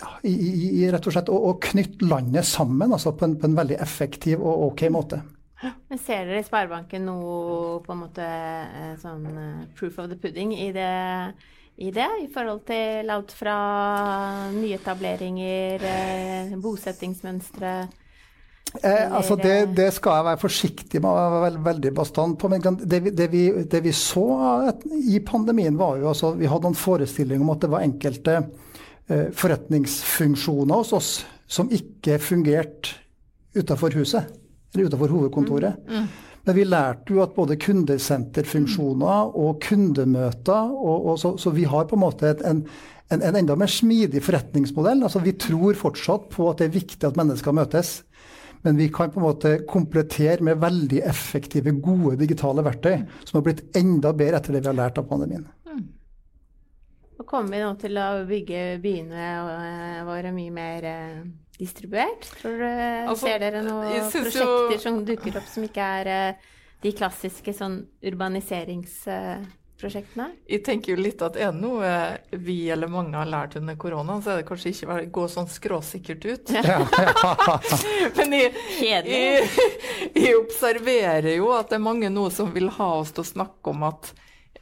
ja, 0.00 0.14
i, 0.24 0.86
rett 0.88 1.04
og 1.04 1.12
slett 1.12 1.28
å, 1.28 1.36
å 1.50 1.58
knytte 1.60 2.08
landet 2.08 2.48
sammen 2.48 2.94
altså 2.96 3.12
på, 3.12 3.28
en, 3.28 3.34
på 3.36 3.50
en 3.50 3.56
veldig 3.58 3.76
effektiv 3.84 4.40
og 4.40 4.70
ok 4.70 4.86
måte. 4.94 5.20
Men 5.90 6.00
Ser 6.00 6.24
dere 6.28 6.40
i 6.40 6.46
Sparebanken 6.46 7.04
noe 7.08 7.82
på 7.84 7.92
en 7.92 8.00
måte 8.00 8.24
eh, 8.24 8.94
sånn 9.00 9.26
eh, 9.28 9.66
proof 9.76 10.00
of 10.00 10.08
the 10.08 10.18
pudding 10.20 10.54
i 10.56 10.70
det, 10.74 10.88
i 11.84 11.92
det? 11.94 12.08
I 12.24 12.30
forhold 12.32 12.64
til 12.68 13.12
alt 13.12 13.36
fra 13.36 13.58
nyetableringer, 14.56 15.84
eh, 15.92 16.56
bosettingsmønstre? 16.64 17.74
Eh, 18.82 19.12
altså 19.14 19.36
det, 19.38 19.76
det, 19.76 19.90
skal 19.94 20.18
jeg 20.18 20.26
være 20.28 20.42
forsiktig 20.42 21.00
med 21.02 21.10
å 21.10 21.14
være 21.14 21.42
veld, 21.44 21.60
veldig 21.68 21.92
bastant 21.94 22.38
på. 22.40 22.50
Men 22.50 22.64
det 22.82 23.00
vi, 23.04 23.12
det, 23.14 23.28
vi, 23.30 23.44
det 23.70 23.82
vi, 23.84 23.92
så 23.94 24.26
i 24.98 25.20
pandemien, 25.26 25.78
var 25.78 26.00
jo 26.00 26.10
altså 26.10 26.32
Vi 26.38 26.50
hadde 26.50 26.72
en 26.72 26.78
forestilling 26.78 27.44
om 27.44 27.52
at 27.54 27.62
det 27.62 27.70
var 27.70 27.86
enkelte 27.86 28.40
eh, 28.40 29.30
forretningsfunksjoner 29.36 30.82
hos 30.82 30.94
oss 30.96 31.14
som 31.46 31.70
ikke 31.70 32.18
fungerte 32.18 32.96
utafor 33.54 33.94
huset, 33.94 34.32
eller 34.74 34.88
utafor 34.88 35.12
hovedkontoret. 35.12 35.76
Mm, 35.86 35.98
mm. 36.00 36.32
Men 36.44 36.56
vi 36.58 36.64
lærte 36.66 37.14
jo 37.14 37.22
at 37.22 37.36
både 37.36 37.56
kundesenterfunksjoner 37.60 39.36
og 39.38 39.62
kundemøter 39.64 40.72
og, 40.74 41.06
og 41.12 41.20
så, 41.20 41.36
så, 41.40 41.52
vi 41.54 41.64
har 41.68 41.86
på 41.88 41.96
en 41.96 42.02
måte 42.02 42.34
en, 42.34 42.64
en, 43.08 43.22
en 43.22 43.38
enda 43.38 43.56
mer 43.56 43.70
smidig 43.70 44.20
forretningsmodell. 44.26 45.06
Altså 45.06 45.22
Vi 45.24 45.36
tror 45.40 45.78
fortsatt 45.78 46.26
på 46.34 46.50
at 46.50 46.60
det 46.60 46.68
er 46.68 46.76
viktig 46.80 47.06
at 47.06 47.20
mennesker 47.20 47.56
møtes. 47.56 48.02
Men 48.64 48.78
vi 48.80 48.88
kan 48.88 49.10
på 49.12 49.20
en 49.20 49.26
måte 49.26 49.50
komplettere 49.68 50.40
med 50.44 50.60
veldig 50.62 51.02
effektive, 51.04 51.74
gode 51.84 52.16
digitale 52.22 52.64
verktøy 52.64 53.02
som 53.26 53.36
har 53.36 53.44
blitt 53.44 53.76
enda 53.76 54.14
bedre 54.16 54.40
etter 54.40 54.56
det 54.56 54.62
vi 54.64 54.70
har 54.70 54.78
lært 54.78 55.00
av 55.00 55.08
pandemien. 55.10 55.44
Mm. 55.68 55.82
Nå 57.18 57.26
kommer 57.28 57.52
vi 57.52 57.60
nå 57.60 57.74
til 57.82 58.00
å 58.00 58.06
bygge 58.28 58.62
byene 58.84 59.26
våre 60.08 60.32
mye 60.32 60.54
mer 60.54 60.88
eh, 60.88 61.18
distribuert. 61.60 62.24
Tror, 62.40 62.64
altså, 62.64 63.26
ser 63.26 63.44
dere 63.44 63.60
noen 63.66 64.08
prosjekter 64.08 64.78
jo... 64.78 64.80
som 64.86 65.02
dukker 65.12 65.36
opp 65.42 65.52
som 65.52 65.68
ikke 65.68 65.90
er 66.00 66.12
eh, 66.14 66.48
de 66.84 66.92
klassiske 66.96 67.52
sånn 67.56 67.78
urbaniserings 68.04 69.04
prosjektene? 69.84 70.30
Jeg 70.48 70.64
tenker 70.66 70.94
jo 70.94 71.04
litt 71.04 71.22
at 71.24 71.36
er 71.36 71.52
det 71.52 71.60
noe 71.60 71.92
vi 72.44 72.56
eller 72.72 72.90
mange 72.90 73.18
har 73.18 73.28
lært 73.28 73.56
under 73.60 73.76
korona, 73.80 74.18
så 74.22 74.32
er 74.32 74.40
det 74.40 74.48
kanskje 74.48 74.72
ikke 74.72 74.88
å 74.90 74.98
gå 75.18 75.28
sånn 75.30 75.50
skråsikkert 75.50 76.26
ut. 76.26 76.52
Ja. 76.54 76.80
Men 78.18 78.36
jeg, 78.36 78.52
jeg, 78.80 79.48
jeg, 80.14 80.34
observerer 80.40 81.34
jo 81.36 81.52
at 81.56 81.70
det 81.70 81.78
er 81.78 81.84
mange 81.84 82.12
nå 82.12 82.28
som 82.34 82.52
vil 82.54 82.70
ha 82.78 82.90
oss 83.00 83.14
til 83.14 83.24
å 83.24 83.30
snakke 83.34 83.74
om 83.74 83.86
at 83.90 84.10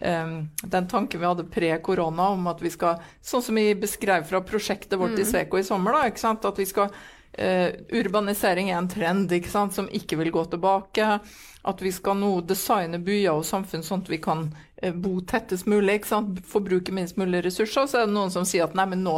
um, 0.03 0.37
den 0.63 0.91
tanken 0.91 1.23
vi 1.23 1.29
hadde 1.29 1.49
pre-korona 1.53 2.33
om 2.35 2.51
at 2.51 2.63
vi 2.65 2.73
skal, 2.75 3.03
sånn 3.25 3.45
som 3.45 3.59
vi 3.59 3.71
beskrev 3.79 4.27
fra 4.29 4.43
prosjektet 4.47 4.99
vårt 4.99 5.17
mm. 5.17 5.23
i 5.23 5.29
Sveko 5.29 5.61
i 5.61 5.67
sommer, 5.67 5.97
da, 5.97 6.11
ikke 6.11 6.25
sant? 6.27 6.49
at 6.49 6.59
vi 6.59 6.69
skal 6.69 6.93
uh, 7.39 7.71
Urbanisering 7.93 8.71
er 8.71 8.81
en 8.81 8.91
trend 8.91 9.33
ikke 9.33 9.53
sant? 9.53 9.75
som 9.77 9.89
ikke 9.89 10.19
vil 10.21 10.33
gå 10.35 10.45
tilbake. 10.53 11.15
At 11.63 11.83
vi 11.83 11.93
skal 11.95 12.19
nå 12.19 12.41
designe 12.47 12.99
byer 12.99 13.37
og 13.37 13.47
samfunn 13.47 13.85
sånn 13.87 14.03
at 14.03 14.11
vi 14.11 14.19
kan 14.23 14.49
Eh, 14.83 14.93
bo 14.95 15.21
tettest 15.21 15.67
mulig, 15.67 15.95
ikke 15.95 16.09
sant? 16.09 16.43
forbruke 16.47 16.93
minst 16.93 17.17
mulig 17.17 17.45
ressurser. 17.45 17.87
Så 17.87 18.01
er 18.01 18.09
det 18.09 18.17
noen 18.17 18.33
som 18.35 18.47
sier 18.47 18.67
at 18.67 18.75
nei, 18.75 18.89
men 18.91 19.05
nå, 19.07 19.15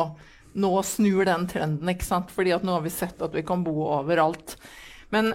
nå 0.60 0.72
snur 0.84 1.24
den 1.24 1.48
trenden, 1.48 1.88
ikke 1.88 2.04
sant? 2.04 2.32
fordi 2.34 2.52
at 2.52 2.66
nå 2.66 2.76
har 2.76 2.84
vi 2.84 2.92
sett 2.92 3.22
at 3.24 3.34
vi 3.34 3.44
kan 3.46 3.64
bo 3.64 3.86
overalt. 3.96 4.58
Men, 5.14 5.32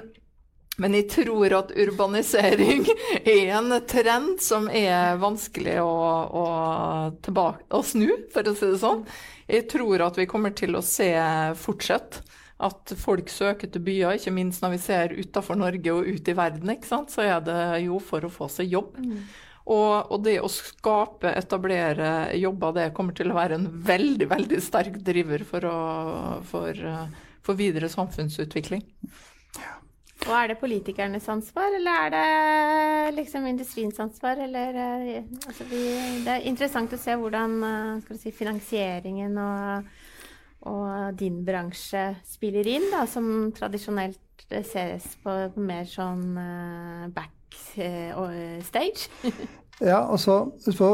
men 0.77 0.97
jeg 0.99 1.09
tror 1.15 1.55
at 1.57 1.73
urbanisering 1.73 2.85
er 3.23 3.55
en 3.57 3.73
trend 3.89 4.37
som 4.45 4.69
er 4.69 5.17
vanskelig 5.21 5.79
å, 5.81 5.89
å, 6.29 6.45
tilbake, 7.25 7.65
å 7.73 7.81
snu, 7.81 8.11
for 8.33 8.45
å 8.45 8.53
si 8.53 8.69
det 8.69 8.83
sånn. 8.85 9.01
Jeg 9.49 9.65
tror 9.71 10.05
at 10.05 10.19
vi 10.19 10.29
kommer 10.29 10.53
til 10.53 10.77
å 10.77 10.85
se 10.85 11.09
fortsett 11.57 12.21
at 12.59 12.91
folk 12.99 13.29
søker 13.31 13.69
til 13.71 13.83
byer, 13.85 14.17
ikke 14.17 14.33
minst 14.35 14.63
når 14.63 14.73
vi 14.73 14.79
ser 14.83 15.13
utenfor 15.15 15.55
Norge 15.59 15.93
og 15.95 16.07
ut 16.07 16.27
i 16.27 16.35
verden, 16.35 16.73
ikke 16.73 16.89
sant? 16.89 17.13
så 17.13 17.23
er 17.23 17.45
det 17.45 17.61
jo 17.85 18.01
for 18.03 18.27
å 18.27 18.31
få 18.33 18.49
seg 18.51 18.73
jobb. 18.73 18.97
Mm. 18.99 19.21
Og, 19.69 20.09
og, 20.09 20.17
det 20.25 20.39
å 20.41 20.49
skape, 20.49 21.29
etablere 21.37 22.33
jobber, 22.39 22.73
det 22.75 22.89
kommer 22.97 23.15
til 23.15 23.29
å 23.29 23.37
være 23.37 23.59
en 23.59 23.67
veldig, 23.85 24.27
veldig 24.31 24.61
sterk 24.65 24.97
driver 25.05 25.45
for, 25.45 25.67
å, 25.69 25.79
for, 26.49 26.73
eh, 26.73 27.25
for 27.45 27.59
videre 27.59 27.91
samfunnsutvikling. 27.91 28.81
Og 30.27 30.33
er 30.35 30.51
det 30.51 30.59
politikernes 30.59 31.29
ansvar, 31.31 31.71
eller 31.77 32.09
er 32.09 32.15
det 32.15 33.15
liksom 33.21 33.45
industriens 33.47 34.01
ansvar? 34.03 34.41
Eller, 34.41 34.75
eh, 34.75 35.29
altså 35.45 35.69
vi, 35.69 35.83
det 36.25 36.33
er 36.33 36.49
interessant 36.49 36.97
å 36.97 36.99
se 36.99 37.15
hvordan 37.21 37.55
eh, 37.69 38.15
si, 38.19 38.33
finansieringen 38.35 39.37
og, 39.39 39.93
og, 40.67 41.15
din 41.19 41.43
bransje 41.47 42.03
spiller 42.27 42.67
inn, 42.67 42.89
da, 42.91 43.05
som 43.09 43.49
tradisjonelt 43.55 44.19
ses 44.65 45.05
på 45.23 45.35
mer 45.61 45.85
sånn 45.87 46.23
back 47.15 47.57
stage. 48.63 49.09
ja, 49.91 49.99
altså 50.03 50.51
så, 50.59 50.89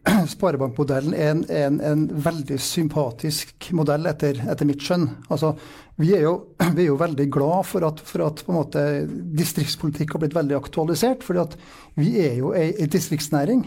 Sparebankmodellen 0.34 1.14
er 1.14 1.30
en, 1.34 1.42
en, 1.48 1.78
en, 1.84 2.06
veldig 2.24 2.56
sympatisk 2.62 3.70
modell 3.76 4.08
etter, 4.10 4.40
etter 4.50 4.68
mitt 4.68 4.82
skjønn. 4.84 5.06
Altså, 5.32 5.52
vi, 6.00 6.14
er 6.16 6.24
jo, 6.24 6.34
vi, 6.76 6.84
er 6.84 6.90
jo, 6.90 6.98
veldig 7.00 7.28
glad 7.32 7.68
for 7.68 7.86
at, 7.88 8.00
for 8.06 8.24
at 8.26 8.42
måte, 8.48 8.86
distriktspolitikk 9.36 10.16
har 10.16 10.24
blitt 10.24 10.38
veldig 10.38 10.56
aktualisert. 10.58 11.26
for 11.26 11.40
vi 11.98 12.16
er 12.22 12.40
jo 12.40 12.54
ei, 12.56 12.70
ei 12.78 12.88
distriktsnæring. 12.90 13.66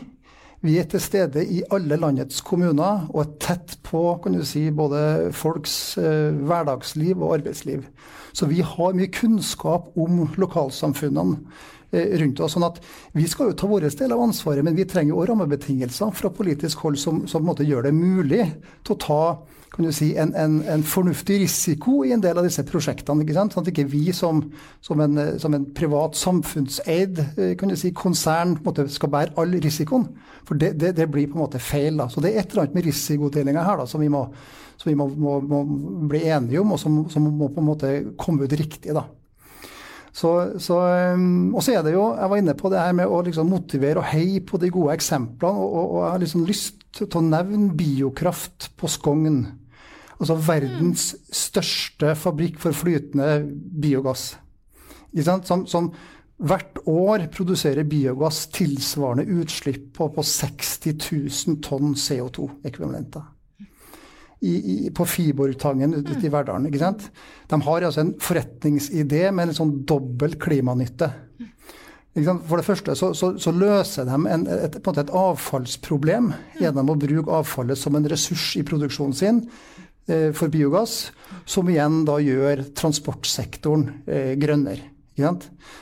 Vi 0.64 0.78
er 0.80 0.86
til 0.88 1.02
stede 1.04 1.42
i 1.44 1.58
alle 1.76 1.98
landets 2.00 2.40
kommuner 2.48 3.10
og 3.10 3.18
er 3.20 3.32
tett 3.44 3.74
på 3.84 4.16
si, 4.48 4.70
både 4.72 5.32
folks 5.36 5.98
eh, 6.00 6.32
hverdagsliv 6.32 7.20
og 7.20 7.34
arbeidsliv. 7.36 7.82
Så 8.32 8.48
vi 8.48 8.62
har 8.64 8.96
mye 8.96 9.12
kunnskap 9.12 9.92
om 10.00 10.22
lokalsamfunnene 10.40 11.36
eh, 11.92 12.16
rundt 12.22 12.40
oss. 12.40 12.56
sånn 12.56 12.64
at 12.70 12.80
Vi 13.12 13.28
skal 13.28 13.52
jo 13.52 13.58
ta 13.60 13.68
vår 13.68 13.90
del 13.92 14.16
av 14.16 14.24
ansvaret, 14.24 14.64
men 14.64 14.76
vi 14.76 14.88
trenger 14.88 15.18
også 15.18 15.34
rammebetingelser 15.34 16.16
fra 16.16 16.32
politisk 16.32 16.80
hold 16.88 16.96
som, 16.96 17.28
som 17.28 17.44
gjør 17.44 17.84
det 17.84 17.94
mulig 17.94 18.48
til 18.86 18.96
å 18.96 19.02
ta 19.04 19.24
kan 19.74 19.88
du 19.88 19.92
si, 19.96 20.12
en, 20.22 20.36
en, 20.38 20.60
en, 20.70 20.84
fornuftig 20.86 21.40
risiko 21.42 22.04
i 22.06 22.12
en 22.14 22.22
del 22.22 22.38
av 22.38 22.46
disse 22.46 22.62
prosjektene. 22.68 23.24
ikke 23.26 23.34
sant? 23.34 23.56
Sånn 23.56 23.66
at 23.66 23.72
ikke 23.72 23.88
vi 23.90 24.12
som, 24.14 24.44
som, 24.86 25.02
en, 25.02 25.18
som 25.42 25.56
en, 25.58 25.66
privat 25.74 26.14
samfunnseid 26.20 27.22
eh, 27.24 27.56
kan 27.58 27.72
du 27.72 27.78
si, 27.80 27.90
konsern 27.98 28.54
måte, 28.62 28.86
skal 28.94 29.10
bære 29.16 29.34
all 29.42 29.56
risikoen. 29.64 30.06
For 30.46 30.60
det, 30.62 30.76
det, 30.78 30.92
det, 31.00 31.08
blir 31.10 31.26
på 31.32 31.40
en 31.40 31.46
måte 31.48 31.62
feil. 31.64 31.98
da. 31.98 32.06
Så 32.06 32.22
det 32.22 32.36
er 32.36 32.44
et 32.44 32.54
eller 32.54 32.68
annet 32.68 32.78
med 32.78 32.86
risikodelinga 32.86 33.64
her 33.66 33.82
da, 33.82 33.88
som 33.90 34.04
vi, 34.04 34.12
må, 34.14 34.28
som 34.78 34.92
vi 34.92 34.96
må, 35.00 35.08
må, 35.10 35.40
må, 35.42 35.64
bli 36.12 36.22
enige 36.28 36.62
om, 36.62 36.76
og 36.76 36.82
som, 36.84 37.02
må 37.26 37.50
på 37.50 37.64
en 37.64 37.70
måte 37.72 37.92
komme 38.22 38.46
ut 38.46 38.56
riktig. 38.60 38.94
da. 38.94 39.08
Så, 40.14 40.36
så, 40.62 40.78
um, 41.18 41.56
og 41.58 41.66
så 41.66 41.80
er 41.80 41.82
det 41.82 41.96
jo, 41.96 42.12
Jeg 42.14 42.30
var 42.30 42.38
inne 42.38 42.54
på 42.54 42.70
det 42.70 42.78
her 42.78 42.94
med 42.94 43.10
å 43.10 43.24
liksom 43.26 43.50
motivere 43.50 44.04
og 44.04 44.12
heie 44.12 44.46
på 44.46 44.62
de 44.62 44.70
gode 44.70 44.94
eksemplene. 44.94 45.58
Og, 45.58 45.66
og, 45.74 45.90
og 45.98 46.00
jeg 46.04 46.12
har 46.12 46.24
liksom 46.28 46.46
lyst 46.46 46.88
til 46.94 47.10
å 47.10 47.26
nevne 47.26 47.74
Biokraft 47.74 48.70
på 48.78 48.92
Skogn. 48.92 49.42
Altså 50.20 50.38
verdens 50.46 51.12
største 51.34 52.14
fabrikk 52.20 52.60
for 52.62 52.76
flytende 52.78 53.44
biogass. 53.84 54.34
Som, 55.46 55.66
som, 55.70 55.92
hvert 56.44 56.80
år 56.90 57.28
produserer 57.34 57.86
biogass 57.88 58.48
tilsvarende 58.54 59.26
utslipp 59.42 59.92
på, 59.98 60.10
på 60.16 60.26
60 60.26 60.98
000 60.98 61.62
tonn 61.64 61.94
CO2-ekvivalenter. 61.96 63.30
I, 64.44 64.54
i, 64.58 64.78
på 64.92 65.06
Fiborgtangen 65.08 65.94
ute 65.96 66.18
i 66.20 66.32
Verdalen. 66.32 66.68
ikke 66.68 66.82
sant? 66.82 67.06
De 67.48 67.60
har 67.64 67.86
altså 67.88 68.02
en 68.04 68.16
forretningsidé 68.20 69.30
med 69.32 69.48
en 69.50 69.56
sånn 69.56 69.78
dobbel 69.88 70.36
klimanytte. 70.42 71.14
For 72.14 72.60
det 72.60 72.66
første 72.68 72.94
så, 72.94 73.14
så, 73.18 73.32
så 73.42 73.54
løser 73.56 74.06
de 74.06 74.18
en, 74.36 74.44
et, 74.52 74.76
et, 74.76 75.14
avfallsproblem 75.18 76.28
gjennom 76.60 76.92
å 76.92 76.98
bruke 77.00 77.40
avfallet 77.40 77.80
som 77.80 77.96
en 77.98 78.06
ressurs 78.12 78.52
i 78.60 78.66
produksjonen 78.68 79.16
sin 79.18 79.40
for 80.36 80.52
biogass, 80.52 81.12
som 81.46 81.70
igjen 81.72 82.02
da 82.08 82.18
gjør 82.20 82.66
transportsektoren 82.76 83.88
eh, 84.04 84.34
grønnere. 84.40 84.94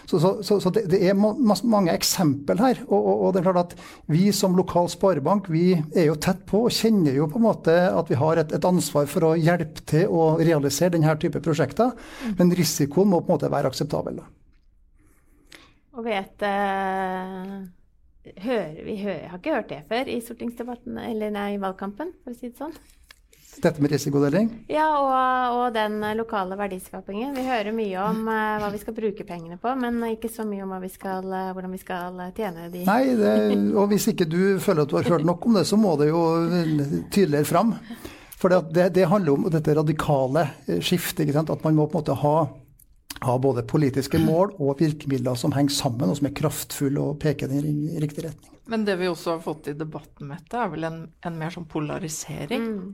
Så, 0.05 0.19
så, 0.43 0.59
så 0.59 0.69
det, 0.75 0.97
er 0.99 1.15
mange 1.15 1.93
eksempel 1.93 2.59
her. 2.59 2.81
Og, 2.89 2.99
og, 2.99 3.21
og, 3.21 3.29
det 3.33 3.39
er 3.39 3.45
klart 3.47 3.71
at 3.71 3.77
vi 4.11 4.25
som 4.35 4.57
lokal 4.57 4.89
sparebank 4.91 5.47
vi 5.51 5.71
er 5.71 6.09
jo 6.09 6.17
tett 6.19 6.43
på 6.49 6.65
og 6.67 6.75
kjenner 6.75 7.15
jo 7.15 7.29
på 7.31 7.39
en 7.39 7.45
måte 7.45 7.71
at 7.71 8.11
vi 8.11 8.19
har 8.19 8.41
et, 8.41 8.51
et 8.51 8.67
ansvar 8.67 9.07
for 9.07 9.29
å 9.29 9.37
hjelpe 9.39 9.85
til 9.87 10.11
å 10.11 10.35
realisere 10.41 10.97
denne 10.97 11.15
type 11.21 11.39
prosjekter. 11.43 11.95
Men 12.37 12.51
risikoen 12.57 13.11
må 13.13 13.21
på 13.21 13.31
en 13.31 13.37
måte 13.37 13.53
være 13.53 13.71
akseptabel. 13.71 14.19
Og 15.95 16.07
vet 16.07 16.43
uh, 16.43 17.61
hører, 18.43 18.81
Vi 18.83 18.97
hører, 19.05 19.27
har 19.31 19.39
ikke 19.39 19.55
hørt 19.55 19.71
det 19.71 19.83
før 19.87 20.11
i 20.11 20.19
stortingsdebatten, 20.23 20.99
eller 21.07 21.31
nei, 21.31 21.53
i 21.55 21.61
valgkampen, 21.61 22.11
for 22.23 22.35
å 22.35 22.37
si 22.37 22.51
det 22.51 22.59
sånn. 22.59 22.75
Dette 23.59 23.81
med 23.83 23.91
risikodeling? 23.91 24.47
Ja, 24.71 24.85
og, 24.95 25.57
og, 25.57 25.65
den 25.75 25.99
lokale 26.15 26.55
verdiskapingen. 26.55 27.33
Vi 27.35 27.43
hører 27.43 27.75
mye 27.75 28.05
om 28.05 28.21
uh, 28.29 28.61
hva 28.63 28.69
vi 28.71 28.79
skal 28.79 28.95
bruke 28.95 29.25
pengene 29.27 29.57
på, 29.59 29.73
men 29.81 29.99
ikke 30.07 30.31
så 30.31 30.45
mye 30.47 30.63
om 30.63 30.71
vi 30.79 30.89
skal, 30.93 31.27
uh, 31.27 31.51
hvordan 31.51 31.75
vi 31.75 31.81
skal 31.81 32.21
tjene 32.37 32.69
de. 32.71 32.85
Nei, 32.87 33.11
det, 33.19 33.35
og 33.75 33.91
hvis 33.91 34.07
ikke 34.13 34.29
du 34.29 34.55
føler 34.63 34.87
at 34.87 34.93
du 34.93 34.97
har 34.97 35.11
hørt 35.17 35.27
nok 35.27 35.49
om 35.49 35.59
det, 35.59 35.65
så 35.67 35.79
må 35.79 35.97
det 35.99 36.09
jo 36.13 36.23
tydeligere 37.11 37.49
fram. 37.51 37.75
For 38.39 38.55
det, 38.71 38.87
det 38.95 39.05
handler 39.11 39.35
om 39.35 39.51
dette 39.53 39.75
radikale 39.77 40.47
skiftet. 40.79 41.35
At 41.35 41.67
man 41.67 41.77
må 41.77 41.85
på 41.91 41.99
en 41.99 42.01
måte 42.01 42.17
ha, 42.23 42.35
ha, 43.19 43.37
både 43.37 43.67
politiske 43.67 44.17
mål 44.23 44.55
og 44.63 44.79
virkemidler 44.79 45.37
som 45.37 45.53
henger 45.53 45.75
sammen, 45.75 46.09
og 46.09 46.17
som 46.17 46.31
er 46.31 46.37
kraftfulle 46.39 47.03
og 47.03 47.19
peker 47.21 47.51
i 47.51 47.99
riktig 48.01 48.25
retning. 48.31 48.57
Men 48.71 48.87
det 48.87 48.95
vi 48.97 49.11
også 49.11 49.35
har 49.35 49.45
fått 49.45 49.69
i 49.69 49.77
debatten 49.77 50.31
med 50.31 50.39
dette, 50.39 50.57
er 50.57 50.71
vel 50.71 50.87
en, 50.87 50.99
en 51.27 51.37
mer 51.37 51.53
sånn 51.53 51.69
polarisering. 51.69 52.67
Mm 52.71 52.91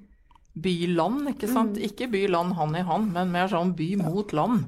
by-land, 0.64 1.34
ikke 1.34 1.50
sant. 1.52 1.78
Mm. 1.78 1.90
Ikke 1.90 2.10
by-land 2.12 2.56
hand 2.58 2.80
i 2.80 2.86
hand, 2.88 3.12
men 3.16 3.34
mer 3.34 3.52
sånn 3.52 3.76
by 3.78 3.92
mot 4.02 4.34
land. 4.36 4.66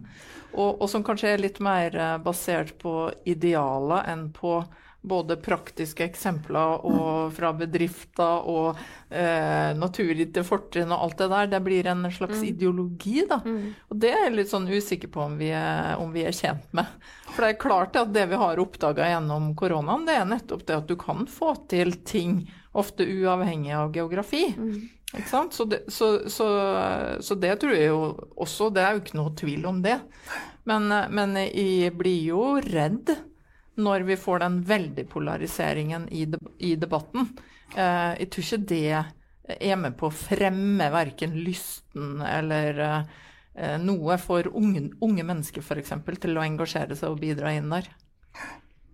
Og, 0.52 0.82
og, 0.82 0.88
som 0.90 1.06
kanskje 1.06 1.34
er 1.36 1.44
litt 1.44 1.60
mer 1.62 1.96
eh, 1.96 2.18
basert 2.24 2.74
på 2.82 3.10
idealer 3.30 4.08
enn 4.10 4.30
på 4.34 4.60
både 5.02 5.38
praktiske 5.40 6.04
eksempler 6.04 6.82
og 6.88 7.30
fra 7.32 7.54
bedrifter 7.56 8.48
og 8.52 8.80
eh, 9.08 9.72
naturgitte 9.78 10.44
fortrinn 10.44 10.92
og 10.92 11.06
alt 11.06 11.22
det 11.22 11.30
der. 11.32 11.52
Det 11.54 11.62
blir 11.64 11.88
en 11.88 12.04
slags 12.12 12.42
mm. 12.42 12.48
ideologi, 12.50 13.24
da. 13.30 13.40
Mm. 13.46 13.70
Og 13.88 14.02
det 14.04 14.12
er 14.12 14.26
jeg 14.26 14.36
litt 14.36 14.52
sånn 14.52 14.68
usikker 14.68 15.14
på 15.14 15.24
om 15.24 15.38
vi, 15.40 15.54
er, 15.56 15.94
om 16.02 16.12
vi 16.16 16.26
er 16.28 16.36
tjent 16.36 16.68
med. 16.76 16.90
For 17.30 17.46
det 17.46 17.54
er 17.54 17.62
klart 17.62 18.00
at 18.00 18.12
det 18.16 18.26
vi 18.34 18.42
har 18.42 18.60
oppdaga 18.60 19.08
gjennom 19.14 19.54
koronaen, 19.60 20.04
det 20.10 20.18
er 20.20 20.28
nettopp 20.28 20.68
det 20.68 20.80
at 20.82 20.92
du 20.92 20.98
kan 21.00 21.24
få 21.32 21.54
til 21.72 21.96
ting 22.04 22.42
ofte 22.78 23.06
uavhengig 23.06 23.74
av 23.76 23.94
geografi. 23.96 24.46
Mm. 24.58 24.90
Ikke 25.10 25.30
sant? 25.30 25.56
Så 25.58 25.66
det, 25.66 25.84
så, 25.90 26.30
så, 26.30 26.48
så 27.26 27.38
det, 27.42 27.56
tror 27.62 27.74
jeg 27.74 27.88
jo 27.90 28.02
også 28.38 28.68
Det 28.70 28.84
er 28.84 28.94
jo 28.94 29.02
ikke 29.02 29.18
noe 29.18 29.34
tvil 29.38 29.66
om 29.66 29.82
det. 29.82 29.98
Men, 30.70 30.86
men 31.10 31.34
jeg 31.40 31.96
blir 31.98 32.20
jo 32.30 32.44
redd 32.62 33.16
når 33.80 34.04
vi 34.10 34.18
får 34.20 34.44
den 34.44 34.60
veldig 34.68 35.06
polariseringen 35.10 36.10
i, 36.12 36.28
i 36.68 36.76
debatten. 36.76 37.32
Eh, 37.76 38.12
jeg 38.20 38.30
tror 38.34 38.46
ikke 38.46 38.68
det 38.70 38.84
er 39.56 39.80
med 39.80 39.96
på 39.98 40.10
å 40.10 40.14
fremme 40.14 40.90
verken 40.94 41.38
lysten 41.42 42.20
eller 42.22 42.82
eh, 42.86 43.78
noe 43.82 44.20
for 44.22 44.52
unge, 44.52 44.90
unge 45.02 45.26
mennesker 45.26 45.64
f.eks. 45.64 45.96
til 46.22 46.38
å 46.38 46.46
engasjere 46.46 46.98
seg 47.00 47.16
og 47.16 47.24
bidra 47.24 47.56
inn 47.56 47.72
der. 47.72 47.90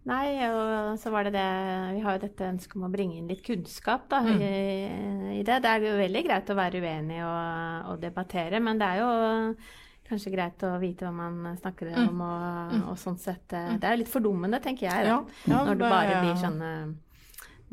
Nei, 0.05 0.27
og 0.53 0.99
så 1.01 1.09
var 1.09 1.25
det 1.25 1.33
det 1.33 1.45
Vi 1.95 2.03
har 2.05 2.17
jo 2.17 2.21
dette 2.27 2.49
ønsket 2.51 2.77
om 2.77 2.85
å 2.85 2.91
bringe 2.93 3.17
inn 3.17 3.29
litt 3.31 3.41
kunnskap 3.45 4.05
da, 4.11 4.19
mm. 4.21 4.35
i, 4.37 4.51
i, 5.39 5.41
det. 5.41 5.57
Det 5.63 5.71
er 5.71 5.87
jo 5.87 5.95
veldig 5.97 6.21
greit 6.27 6.51
å 6.51 6.57
være 6.59 6.81
uenig 6.83 7.23
og, 7.25 7.89
og, 7.89 7.97
debattere, 8.03 8.61
men 8.61 8.81
det 8.81 8.91
er 8.91 9.01
jo 9.01 9.09
kanskje 10.05 10.35
greit 10.35 10.61
å 10.67 10.75
vite 10.77 11.07
hva 11.07 11.13
man 11.15 11.57
snakker 11.57 11.89
mm. 11.95 12.03
om, 12.03 12.21
og, 12.21 12.75
og 12.91 12.99
sånn 13.01 13.17
sett 13.17 13.55
mm. 13.57 13.79
Det 13.81 13.89
er 13.89 13.95
jo 13.95 14.03
litt 14.03 14.13
fordummende, 14.13 14.61
tenker 14.61 14.91
jeg, 14.91 15.07
da, 15.09 15.15
ja, 15.15 15.49
ja, 15.49 15.63
når 15.65 15.81
det 15.81 15.89
bare 15.97 16.21
blir 16.21 16.37
sånne 16.43 16.71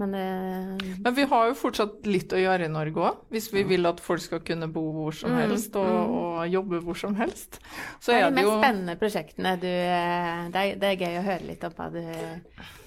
men, 0.00 0.12
det, 0.12 0.98
Men, 1.04 1.14
vi 1.14 1.24
har 1.28 1.48
jo 1.50 1.56
fortsatt 1.58 2.06
litt 2.08 2.32
å 2.32 2.40
gjøre 2.40 2.66
i 2.66 2.72
Norge 2.72 3.02
òg, 3.02 3.18
hvis 3.32 3.50
vi 3.52 3.64
vil 3.68 3.84
at 3.90 4.00
folk 4.00 4.22
skal 4.24 4.40
kunne 4.44 4.70
bo 4.72 4.86
hvor 4.94 5.16
som 5.16 5.34
mm, 5.34 5.40
helst 5.44 5.76
og, 5.76 5.88
mm. 5.88 6.14
og 6.20 6.54
jobbe 6.54 6.80
hvor 6.86 6.98
som 6.98 7.16
helst. 7.18 7.60
Så 8.00 8.14
det 8.14 8.22
er 8.22 8.30
de 8.30 8.38
mest 8.38 8.48
jo... 8.48 8.54
spennende 8.56 8.96
prosjektene 9.00 9.52
du 9.60 9.68
eh, 9.68 10.46
det 10.54 10.62
er, 10.64 10.80
det 10.80 10.94
er, 10.94 11.04
gøy 11.04 11.20
å 11.20 11.26
høre 11.28 11.50
litt 11.50 11.68
om 11.68 11.76
du, 11.92 12.00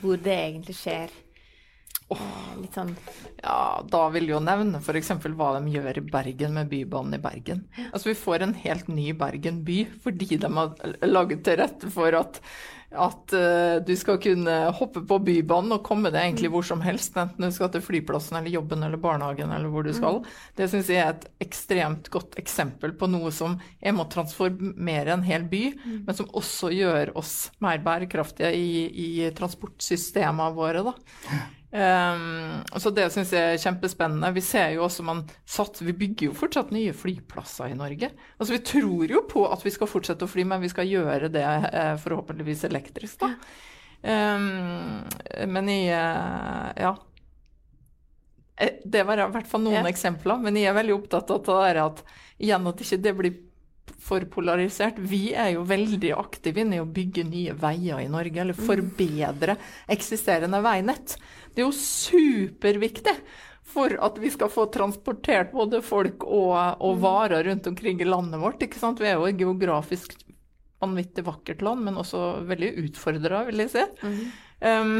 hvor 0.01 0.25
det 0.25 0.39
egentlig 0.47 0.77
skjer. 0.79 1.13
Oh, 2.13 2.25
litt 2.61 2.75
sånn 2.77 2.91
Ja, 3.39 3.81
da 3.89 4.03
vil 4.13 4.27
jeg 4.27 4.35
jo 4.35 4.41
nevne 4.45 4.77
f.eks. 4.77 5.07
hva 5.25 5.47
de 5.55 5.71
gjør 5.73 5.97
i 5.97 6.03
Bergen 6.05 6.53
med 6.53 6.69
Bybanen 6.69 7.17
i 7.17 7.21
Bergen. 7.21 7.63
Altså 7.87 8.11
Vi 8.11 8.19
får 8.19 8.45
en 8.45 8.53
helt 8.61 8.91
ny 8.93 9.07
Bergen 9.17 9.63
by 9.65 9.79
fordi 10.03 10.37
de 10.37 10.51
har 10.53 10.75
laget 11.01 11.41
til 11.47 11.57
rette 11.63 11.89
for 11.93 12.13
at 12.17 12.37
at 12.97 13.35
uh, 13.35 13.77
du 13.85 13.93
skal 13.99 14.19
kunne 14.23 14.55
hoppe 14.77 15.03
på 15.07 15.19
Bybanen 15.27 15.75
og 15.77 15.83
komme 15.85 16.11
deg 16.13 16.21
egentlig 16.23 16.51
hvor 16.53 16.65
som 16.67 16.83
helst, 16.85 17.17
enten 17.19 17.47
du 17.47 17.55
skal 17.55 17.71
til 17.73 17.83
flyplassen 17.85 18.39
eller 18.39 18.53
jobben 18.55 18.85
eller 18.85 19.01
barnehagen 19.01 19.53
eller 19.55 19.71
hvor 19.71 19.85
du 19.87 19.91
skal. 19.95 20.21
Mm. 20.21 20.29
Det 20.59 20.69
syns 20.71 20.91
jeg 20.93 21.03
er 21.03 21.13
et 21.13 21.27
ekstremt 21.47 22.09
godt 22.13 22.39
eksempel 22.41 22.95
på 22.97 23.09
noe 23.11 23.33
som 23.35 23.57
jeg 23.79 23.95
må 23.97 24.07
transformere 24.11 25.15
en 25.15 25.25
hel 25.27 25.47
by, 25.49 25.65
mm. 25.75 25.99
men 26.07 26.17
som 26.17 26.31
også 26.31 26.71
gjør 26.75 27.15
oss 27.19 27.35
mer 27.63 27.83
bærekraftige 27.85 28.53
i, 28.55 28.71
i 28.89 29.09
transportsystemene 29.35 30.55
våre. 30.55 30.85
Da. 30.85 30.95
Um, 31.75 32.61
så 32.79 32.91
det 32.95 33.09
syns 33.11 33.33
jeg 33.35 33.55
er 33.55 33.59
kjempespennende. 33.59 34.29
Vi 34.37 34.43
ser 34.45 34.69
jo 34.77 34.85
også 34.85 35.03
man 35.03 35.25
satt, 35.49 35.81
vi 35.83 35.91
bygger 35.97 36.29
jo 36.29 36.35
fortsatt 36.37 36.71
nye 36.71 36.93
flyplasser 36.95 37.73
i 37.73 37.75
Norge. 37.75 38.13
Altså 38.39 38.55
Vi 38.55 38.61
tror 38.63 39.11
jo 39.11 39.23
på 39.27 39.43
at 39.51 39.65
vi 39.65 39.73
skal 39.75 39.89
fortsette 39.91 40.23
å 40.23 40.31
fly, 40.31 40.45
men 40.47 40.63
vi 40.63 40.71
skal 40.71 40.87
gjøre 40.87 41.27
det 41.33 41.43
eh, 41.43 41.97
forhåpentligvis 41.99 42.63
elektrisk, 42.69 42.84
da. 42.93 43.31
Um, 44.05 45.01
men 45.49 45.69
i 45.69 45.81
uh, 45.89 46.71
Ja. 46.77 46.95
Eh, 48.57 48.77
det 48.85 49.03
var 49.03 49.19
i 49.19 49.25
hvert 49.33 49.49
fall 49.49 49.65
noen 49.65 49.81
ja. 49.81 49.89
eksempler, 49.89 50.37
men 50.39 50.55
jeg 50.55 50.69
er 50.69 50.77
veldig 50.77 50.93
opptatt 50.95 51.31
av 51.33 51.41
det 51.47 51.81
at 51.81 52.03
igjen 52.37 52.69
at 52.69 52.83
ikke 52.85 53.01
det 53.03 53.13
blir 53.17 53.33
for 54.05 54.25
polarisert. 54.31 54.99
Vi 54.99 55.33
er 55.33 55.55
jo 55.55 55.65
veldig 55.67 56.13
aktive 56.15 56.61
inne 56.61 56.77
i 56.77 56.83
å 56.83 56.87
bygge 56.89 57.25
nye 57.27 57.55
veier 57.57 58.03
i 58.03 58.11
Norge, 58.11 58.41
eller 58.41 58.57
mm. 58.57 58.67
forbedre 58.67 59.57
eksisterende 59.91 60.61
veinett. 60.65 61.17
Det 61.53 61.63
er 61.63 61.67
jo 61.67 61.75
superviktig 61.75 63.15
for 63.75 63.95
at 64.05 64.19
vi 64.21 64.29
skal 64.31 64.51
få 64.53 64.67
transportert 64.73 65.51
både 65.55 65.81
folk 65.83 66.23
og, 66.23 66.53
og 66.79 66.95
mm. 66.95 67.01
varer 67.01 67.47
rundt 67.49 67.67
omkring 67.71 68.01
i 68.01 68.07
landet 68.07 68.41
vårt. 68.41 68.61
ikke 68.61 68.79
sant? 68.79 69.01
Vi 69.01 69.09
er 69.09 69.17
jo 69.17 69.27
et 69.29 69.41
geografisk 69.41 70.15
vanvittig 70.85 71.25
vakkert 71.27 71.61
land, 71.65 71.85
men 71.89 71.99
også 72.01 72.23
veldig 72.47 72.71
utfordra, 72.85 73.43
vil 73.49 73.65
jeg 73.65 73.75
si. 73.75 73.85
Mm. 74.05 74.25
Um, 74.65 74.97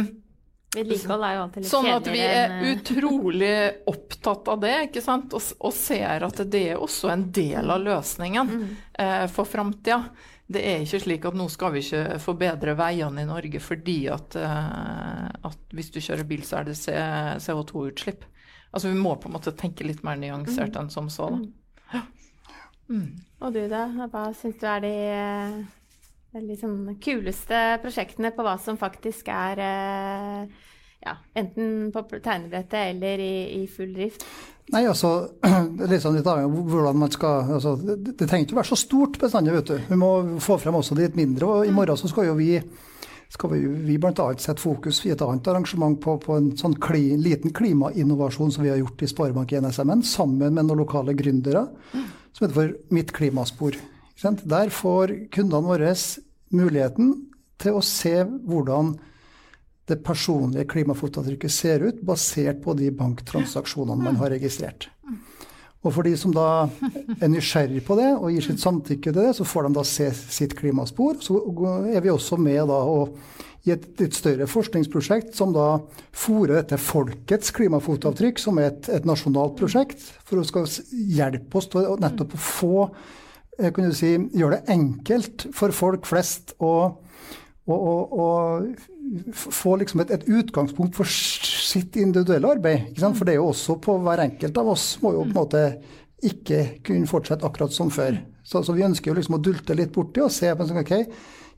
Vedlikehold 0.75 1.23
er 1.23 1.35
jo 1.35 1.41
alltid 1.45 1.63
litt 1.63 1.71
Sånn 1.71 1.89
at 1.93 2.07
vi 2.11 2.21
er 2.21 2.53
eh, 2.57 2.63
utrolig 2.73 3.55
opptatt 3.87 4.49
av 4.51 4.61
det, 4.63 4.75
ikke 4.89 5.03
sant? 5.03 5.35
Og, 5.37 5.51
og 5.63 5.75
ser 5.75 6.25
at 6.27 6.41
det 6.51 6.63
er 6.73 6.81
også 6.81 7.11
en 7.13 7.27
del 7.35 7.71
av 7.71 7.83
løsningen 7.83 8.51
mm. 8.51 8.63
eh, 9.03 9.25
for 9.31 9.49
framtida. 9.49 10.01
Det 10.45 10.61
er 10.61 10.83
ikke 10.83 11.01
slik 11.01 11.25
at 11.25 11.37
nå 11.37 11.47
skal 11.49 11.73
vi 11.73 11.81
ikke 11.81 12.19
forbedre 12.21 12.75
veiene 12.77 13.23
i 13.23 13.29
Norge 13.29 13.61
fordi 13.63 13.97
at, 14.13 14.37
eh, 14.37 15.29
at 15.49 15.75
hvis 15.77 15.93
du 15.95 16.01
kjører 16.01 16.27
bil, 16.29 16.43
så 16.45 16.59
er 16.61 16.69
det 16.69 16.77
CO2-utslipp. 16.77 18.27
Altså 18.75 18.91
vi 18.91 18.99
må 18.99 19.15
på 19.15 19.31
en 19.31 19.37
måte 19.37 19.55
tenke 19.55 19.87
litt 19.87 20.03
mer 20.05 20.19
nyansert 20.19 20.75
mm. 20.75 20.81
enn 20.81 20.91
som 20.93 21.07
så. 21.13 21.31
Da. 21.31 22.03
Mm. 22.89 23.07
Og 23.41 23.55
du 23.55 23.63
da, 23.71 23.87
hva 24.11 24.29
syns 24.37 24.59
du 24.61 24.65
er 24.69 24.83
de 24.85 24.95
liksom 26.45 26.97
kuleste 27.03 27.61
prosjektene 27.83 28.33
på 28.35 28.43
hva 28.45 28.57
som 28.61 28.79
faktisk 28.79 29.29
er 29.31 29.61
eh, 29.63 30.65
ja, 31.05 31.15
enten 31.37 31.93
på 31.93 32.03
tegnebrettet 32.17 32.91
eller 32.91 33.23
i, 33.23 33.35
i, 33.61 33.63
full 33.71 33.93
drift? 33.95 34.25
Nei, 34.73 34.83
altså, 34.89 35.13
det 35.77 35.85
er 35.85 35.93
litt 35.93 36.03
sånn 36.03 36.17
litt 36.17 36.27
avhengig 36.27 36.49
av 36.49 36.73
hvordan 36.73 36.99
man 37.03 37.13
skal 37.13 37.53
altså, 37.59 37.75
det, 37.79 37.99
det, 38.11 38.25
trenger 38.25 38.47
ikke 38.47 38.57
å 38.57 38.61
være 38.61 38.71
så 38.73 38.81
stort 38.81 39.19
bestandig, 39.21 39.53
vet 39.55 39.71
du. 39.71 39.77
Vi 39.91 39.99
må 40.01 40.11
få 40.43 40.57
frem 40.61 40.79
også 40.79 40.97
de 40.97 41.05
litt 41.05 41.19
mindre. 41.19 41.51
Og 41.51 41.69
i 41.69 41.73
mm. 41.73 41.79
morgen 41.79 42.01
så 42.01 42.11
skal 42.11 42.31
jo 42.31 42.39
vi 42.39 42.51
skal 43.33 43.51
vi, 43.51 43.61
vi 43.87 43.97
bl.a. 44.01 44.27
sette 44.39 44.61
fokus 44.61 45.01
i 45.05 45.11
et 45.13 45.23
annet 45.25 45.47
arrangement 45.51 45.97
på, 46.01 46.17
på 46.23 46.37
en 46.37 46.51
sånn 46.59 46.77
kli, 46.81 47.15
liten 47.21 47.53
klimainnovasjon 47.55 48.53
som 48.53 48.65
vi 48.65 48.71
har 48.71 48.79
gjort 48.81 49.03
i 49.03 49.09
Sparebank1 49.11 49.71
SMN, 49.71 50.05
sammen 50.07 50.53
med 50.55 50.67
noen 50.67 50.83
lokale 50.83 51.15
gründere, 51.17 51.65
som 51.91 52.45
heter 52.45 52.55
for 52.55 52.75
Mitt 52.95 53.13
klimaspor. 53.15 53.77
Der 54.21 54.71
får 54.71 55.13
kundene 55.35 55.67
våre 55.67 55.91
muligheten 56.55 57.11
til 57.61 57.77
å 57.77 57.83
se 57.85 58.21
hvordan 58.23 58.95
det 59.89 59.99
personlige 60.05 60.65
klimafotavtrykket 60.71 61.53
ser 61.53 61.83
ut, 61.85 62.01
basert 62.05 62.63
på 62.63 62.73
de 62.77 62.89
banktransaksjonene 62.95 64.01
man 64.01 64.17
har 64.21 64.33
registrert. 64.33 64.89
Og 65.85 65.93
for 65.93 66.07
de 66.07 66.15
som 66.17 66.33
da 66.33 66.65
er 67.21 67.29
nysgjerrig 67.29 67.83
på 67.85 67.97
det 67.99 68.09
og 68.15 68.31
gir 68.33 68.45
sitt 68.47 68.61
samtykke 68.63 69.11
til 69.11 69.21
det, 69.21 69.33
så 69.37 69.45
får 69.45 69.67
de 69.67 69.77
da 69.77 69.83
se 69.85 70.09
sitt 70.13 70.55
klimaspor. 70.57 71.19
Så 71.21 71.37
er 71.93 72.01
vi 72.01 72.13
også 72.13 72.39
med 72.41 72.63
da 72.71 72.79
og 72.89 73.19
i 73.65 73.73
et 73.73 73.85
litt 73.97 74.13
større 74.13 74.45
forskningsprosjekt 74.49 75.33
som 75.37 75.53
da 75.53 75.79
fòrer 76.13 76.59
dette 76.59 76.77
folkets 76.81 77.53
klimafotavtrykk, 77.55 78.41
som 78.41 78.59
er 78.61 78.69
et, 78.69 78.89
et 78.93 79.07
nasjonalt 79.09 79.55
prosjekt, 79.57 80.03
for 80.25 80.41
å 80.41 80.45
skal 80.45 80.67
hjelpe 80.93 81.57
oss 81.57 81.71
til 81.73 81.87
nettopp 82.01 82.35
å 82.37 82.41
få 82.41 82.75
eh, 82.85 83.71
kan 83.73 83.89
du 83.89 83.97
si, 83.97 84.13
gjøre 84.37 84.59
det 84.59 84.75
enkelt 84.75 85.47
for 85.57 85.73
folk 85.73 86.05
flest 86.09 86.53
å, 86.61 86.75
å, 87.65 87.75
og, 87.75 88.15
og 88.21 89.35
få 89.35 89.75
liksom 89.81 90.03
et, 90.03 90.13
et, 90.13 90.27
utgangspunkt 90.29 90.97
for 90.97 91.09
sitt 91.09 91.97
individuelle 91.97 92.55
arbeid. 92.57 92.93
For 93.01 93.25
det 93.25 93.35
er 93.35 93.41
jo 93.41 93.51
også 93.51 93.79
på 93.81 93.97
hver 94.05 94.25
enkelt 94.27 94.59
av 94.61 94.73
oss 94.75 94.87
må 95.01 95.15
jo 95.15 95.25
på 95.25 95.31
en 95.31 95.39
måte 95.39 95.63
ikke 96.25 96.61
kunne 96.85 97.09
fortsette 97.09 97.45
akkurat 97.45 97.73
som 97.73 97.91
før. 97.93 98.19
Så, 98.45 98.61
så 98.61 98.75
vi 98.77 98.85
ønsker 98.85 99.11
jo 99.11 99.17
liksom 99.17 99.39
å 99.39 99.41
dulte 99.41 99.77
litt 99.77 99.93
borti 99.93 100.21
og 100.21 100.33
se 100.33 100.51
på 100.53 100.67
sånn, 100.69 100.83
ok, 100.83 100.93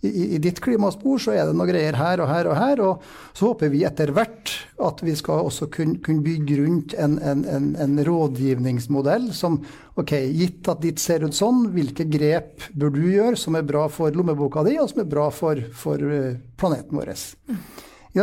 i, 0.01 0.36
i, 0.36 0.38
ditt 0.38 0.60
klimaspor 0.62 1.17
så 1.21 1.33
er 1.33 1.47
det 1.47 1.55
noen 1.57 1.71
greier 1.71 1.95
her 1.97 2.21
og 2.21 2.29
her 2.29 2.49
og 2.51 2.57
her. 2.57 2.81
Og 2.86 3.38
så 3.38 3.49
håper 3.49 3.71
vi 3.73 3.81
etter 3.88 4.12
hvert 4.13 4.53
at 4.86 5.01
vi 5.01 5.15
skal 5.17 5.47
også 5.47 5.69
kunne, 5.73 5.97
kun 6.05 6.21
bygge 6.25 6.60
rundt 6.62 6.93
en, 7.01 7.17
en, 7.17 7.41
en, 7.49 7.71
en, 7.81 7.97
rådgivningsmodell 8.05 9.31
som 9.33 9.57
ok, 9.97 10.13
gitt 10.38 10.69
at 10.69 10.83
ditt 10.86 11.01
ser 11.01 11.25
ut 11.25 11.36
sånn, 11.36 11.71
hvilke 11.73 12.05
grep 12.12 12.69
bør 12.77 12.93
du 12.93 13.01
gjøre 13.10 13.39
som 13.41 13.57
er 13.57 13.65
bra 13.65 13.88
for 13.89 14.13
lommeboka 14.13 14.62
di, 14.67 14.77
og 14.77 14.91
som 14.91 15.01
er 15.01 15.10
bra 15.10 15.31
for, 15.33 15.63
for 15.73 16.03
eh, 16.05 16.38
planeten 16.62 16.99
vår. 16.99 17.15
Mm. 17.49 17.57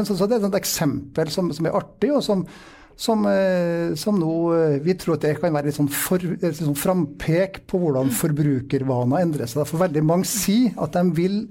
Så, 0.04 0.14
så 0.14 0.30
det 0.30 0.38
er 0.38 0.46
et 0.46 0.56
eksempel 0.58 1.30
som, 1.34 1.50
som 1.54 1.66
er 1.66 1.74
artig, 1.74 2.12
og 2.14 2.22
som, 2.26 2.46
som, 2.94 3.26
eh, 3.26 3.94
som, 3.98 4.18
nå 4.18 4.30
eh, 4.54 4.78
Vi 4.86 4.94
tror 4.98 5.18
at 5.18 5.26
det 5.26 5.34
kan 5.42 5.54
være 5.54 5.72
litt 5.72 5.78
sånn, 5.78 5.90
for, 5.90 6.22
sånn 6.22 6.78
frampek 6.78 7.64
på 7.70 7.82
hvordan 7.82 8.14
forbrukervaner 8.14 9.26
endrer 9.26 9.50
seg. 9.50 9.66
For 9.66 9.82
veldig 9.82 10.06
mange 10.06 10.30
sier 10.30 10.74
at 10.78 10.94
de 10.94 11.04
vil 11.18 11.42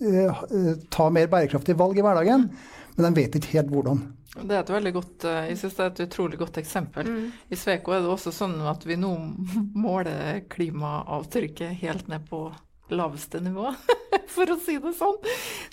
Eh, 0.00 0.72
ta 0.88 1.10
mer 1.12 1.28
bærekraftige 1.28 1.76
valg 1.76 1.98
i 1.98 2.04
hverdagen, 2.04 2.48
men 2.96 3.06
de 3.06 3.20
vet 3.20 3.36
ikke 3.36 3.58
helt 3.58 3.70
hvordan. 3.74 4.00
Det 4.30 4.54
er 4.54 4.62
et 4.62 4.72
veldig 4.72 4.92
godt, 4.94 5.24
eh, 5.28 5.50
jeg 5.50 5.58
synes 5.60 5.76
det 5.76 5.84
er 5.84 5.90
et 5.90 6.02
utrolig 6.06 6.38
godt 6.40 6.60
eksempel. 6.62 7.08
Mm. 7.08 7.32
I 7.50 7.58
Sveko 7.58 7.92
er 7.92 8.04
det 8.04 8.12
også 8.12 8.32
sånn 8.32 8.56
at 8.70 8.86
vi 8.86 8.96
nå 9.00 9.10
måler 9.84 10.44
klimaavtrykket 10.52 11.82
helt 11.82 12.08
ned 12.08 12.24
på 12.30 12.46
laveste 12.90 13.42
nivå, 13.42 13.68
for 14.34 14.50
å 14.50 14.56
si 14.62 14.78
det 14.82 14.94
sånn. 14.96 15.18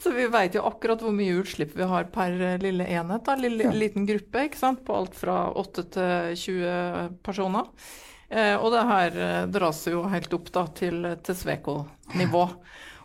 Så 0.01 0.11
vi 0.13 0.27
vet 0.33 0.57
jo 0.57 0.65
akkurat 0.67 1.01
hvor 1.01 1.15
mye 1.15 1.37
utslipp 1.39 1.71
vi 1.77 1.87
har 1.87 2.09
per 2.13 2.35
lille 2.61 2.85
enhet, 2.85 3.23
da, 3.25 3.37
lille, 3.39 3.69
ja. 3.69 3.77
liten 3.77 4.05
gruppe, 4.09 4.49
ikke 4.49 4.59
sant? 4.59 4.83
på 4.85 4.97
alt 4.97 5.15
fra 5.17 5.45
8 5.55 5.87
til 5.95 6.35
20 6.43 7.17
personer. 7.25 7.71
Eh, 8.27 8.55
og 8.59 8.73
det 8.73 8.83
her 8.89 9.17
eh, 9.23 9.45
dras 9.47 9.85
jo 9.87 10.03
helt 10.11 10.33
opp 10.35 10.51
da, 10.51 10.65
til, 10.75 11.05
til 11.23 11.37
Sveko-nivå. 11.41 12.43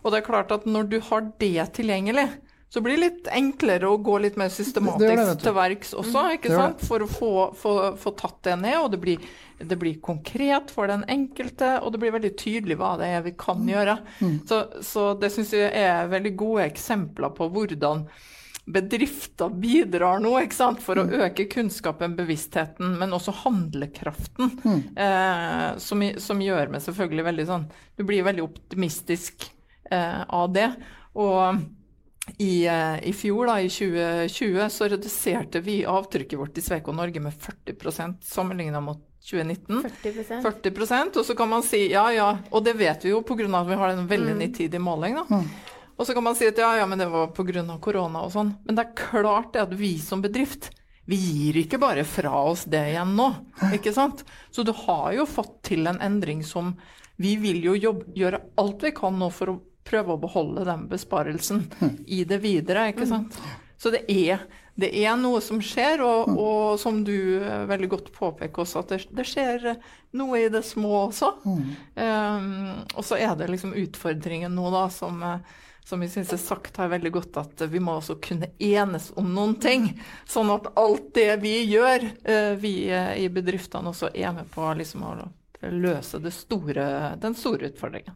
Og 0.03 0.11
det 0.13 0.21
er 0.21 0.27
klart 0.27 0.55
at 0.55 0.67
når 0.67 0.89
du 0.91 0.99
har 1.09 1.29
det 1.41 1.69
tilgjengelig, 1.79 2.29
så 2.73 2.81
blir 2.81 2.97
det 2.97 3.03
litt 3.03 3.27
enklere 3.29 3.85
å 3.85 3.99
gå 4.01 4.15
litt 4.25 4.39
mer 4.41 4.49
systematisk 4.49 5.05
det 5.05 5.25
det, 5.29 5.41
til 5.43 5.53
verks 5.53 5.91
også, 5.93 6.23
mm. 6.25 6.37
ikke 6.39 6.53
sant? 6.57 6.85
for 6.89 7.05
å 7.05 7.09
få, 7.11 7.33
få, 7.53 7.73
få, 8.01 8.13
tatt 8.17 8.39
det 8.49 8.55
ned. 8.63 8.79
Og 8.81 8.87
det 8.95 9.01
blir, 9.03 9.27
det 9.61 9.77
blir, 9.77 9.99
konkret 10.01 10.73
for 10.73 10.89
den 10.89 11.05
enkelte, 11.13 11.75
og 11.85 11.93
det 11.93 12.01
blir 12.01 12.15
veldig 12.17 12.33
tydelig 12.41 12.79
hva 12.81 12.95
det 12.97 13.11
er 13.13 13.27
vi 13.29 13.35
kan 13.37 13.61
mm. 13.61 13.69
gjøre. 13.75 13.99
Mm. 14.25 14.39
Så, 14.49 14.63
så, 14.89 15.07
det 15.21 15.35
syns 15.35 15.53
jeg 15.53 15.69
er 15.69 16.09
veldig 16.15 16.33
gode 16.41 16.65
eksempler 16.73 17.37
på 17.37 17.53
hvordan 17.53 18.07
bedrifter 18.73 19.53
bidrar 19.53 20.23
nå 20.25 20.33
ikke 20.41 20.57
sant? 20.63 20.81
for 20.81 20.97
å 20.97 21.05
mm. 21.05 21.17
øke 21.27 21.51
kunnskapen, 21.53 22.17
bevisstheten, 22.17 22.97
men 22.97 23.13
også 23.13 23.37
handlekraften. 23.43 24.57
Mm. 24.65 24.85
Eh, 24.97 25.67
som, 25.83 26.09
som, 26.25 26.41
gjør 26.41 26.73
meg 26.73 26.89
selvfølgelig 26.89 27.29
veldig 27.29 27.53
sånn 27.53 27.73
Du 27.99 28.09
blir 28.09 28.25
veldig 28.25 28.49
optimistisk 28.49 29.53
av 29.93 30.53
det. 30.53 30.69
Og 31.19 31.63
i, 32.39 32.67
eh, 32.67 33.09
i, 33.09 33.13
fjor, 33.13 33.47
da, 33.47 33.61
i 33.61 33.69
2020, 33.69 34.69
så 34.71 34.89
reduserte 34.89 35.61
vi 35.61 35.83
avtrykket 35.87 36.39
vårt 36.39 36.59
i 36.59 36.63
Sveko 36.63 36.93
Norge 36.95 37.21
med 37.21 37.35
40% 37.35 38.23
sammenligna 38.23 38.81
mot 38.81 39.01
2019. 39.31 39.83
40%. 40.03 40.43
40 40.43 41.19
Og 41.19 41.27
så 41.27 41.35
kan 41.35 41.49
man 41.49 41.63
si 41.63 41.91
ja, 41.93 42.13
ja, 42.13 42.39
og 42.51 42.65
det 42.65 42.75
vet 42.79 43.05
vi 43.05 43.11
jo 43.11 43.23
pga. 43.23 43.47
at 43.59 43.69
vi 43.69 43.75
har 43.75 43.89
en 43.89 44.07
veldig 44.07 44.35
mm. 44.35 44.39
nitidig 44.39 44.81
måling. 44.81 45.15
da. 45.15 45.27
Mm. 45.31 45.49
Og 45.97 46.07
så 46.07 46.15
kan 46.15 46.25
man 46.25 46.35
si 46.35 46.47
at 46.47 46.59
ja, 46.59 46.77
ja, 46.77 46.87
men 46.87 46.99
det 46.99 47.07
var 47.07 47.35
pga. 47.35 47.79
korona 47.81 48.23
og 48.23 48.33
sånn. 48.33 48.55
Men 48.65 48.77
det 48.79 48.87
er 48.87 48.95
klart 48.95 49.53
det 49.53 49.63
at 49.63 49.75
vi 49.75 49.99
som 49.99 50.23
bedrift 50.23 50.71
vi 51.05 51.17
gir 51.19 51.57
ikke 51.59 51.81
bare 51.83 52.05
fra 52.07 52.31
oss 52.47 52.63
det 52.71 52.93
igjen 52.93 53.17
nå. 53.19 53.27
ikke 53.75 53.93
sant? 53.93 54.23
Så 54.51 54.63
du 54.63 54.71
har 54.87 55.13
jo 55.17 55.27
fått 55.27 55.59
til 55.73 55.87
en 55.91 56.01
endring 56.01 56.45
som 56.47 56.77
Vi 57.19 57.37
vil 57.37 57.61
jo 57.63 57.75
jobbe, 57.77 58.07
gjøre 58.17 58.39
alt 58.59 58.83
vi 58.83 58.91
kan 58.97 59.19
nå 59.19 59.29
for 59.31 59.51
å 59.53 59.61
prøve 59.87 60.15
å 60.15 60.21
beholde 60.23 60.67
den 60.69 60.87
besparelsen 60.91 61.67
i 62.07 62.23
det 62.29 62.39
videre. 62.43 62.91
ikke 62.93 63.09
sant? 63.09 63.39
Så 63.83 63.91
det 63.91 64.05
er, 64.07 64.45
det 64.79 64.93
er 65.03 65.17
noe 65.19 65.41
som 65.43 65.59
skjer, 65.63 66.05
og, 66.07 66.31
og, 66.39 66.79
som 66.79 67.01
du 67.03 67.43
eh, 67.43 67.65
veldig 67.67 67.89
godt 67.91 68.13
påpeker 68.15 68.63
også, 68.63 68.85
at 68.85 68.95
det, 68.95 69.01
det 69.11 69.27
skjer 69.27 69.73
noe 70.19 70.39
i 70.39 70.53
det 70.53 70.63
små 70.67 71.09
også. 71.09 71.33
Um, 71.43 72.47
og 72.95 73.03
så 73.03 73.19
er 73.19 73.35
det 73.41 73.51
liksom 73.51 73.75
utfordringen 73.75 74.55
nå, 74.55 74.71
da, 74.71 74.85
som, 74.95 75.19
eh, 75.27 75.59
som 75.83 76.05
jeg 76.07 76.15
syns 76.15 76.31
er 76.37 76.43
sagt 76.45 76.79
her 76.79 76.93
veldig 76.95 77.11
godt, 77.19 77.43
at 77.43 77.67
vi 77.73 77.83
må 77.83 77.99
også 77.99 78.21
kunne 78.23 78.53
enes 78.63 79.11
om 79.19 79.35
noen 79.35 79.59
ting. 79.59 79.91
Sånn 80.31 80.55
at 80.55 80.71
alt 80.79 81.11
det 81.19 81.41
vi 81.43 81.57
gjør, 81.67 82.07
eh, 82.23 82.55
vi 82.63 82.77
i 82.87 83.27
bedriftene 83.35 83.91
også 83.91 84.15
er 84.15 84.31
med 84.39 84.47
på 84.55 84.71
liksom, 84.79 85.09
å 85.11 85.73
løse 85.75 86.23
store, 86.39 86.87
den 87.19 87.35
store 87.35 87.73
utfordringen. 87.73 88.15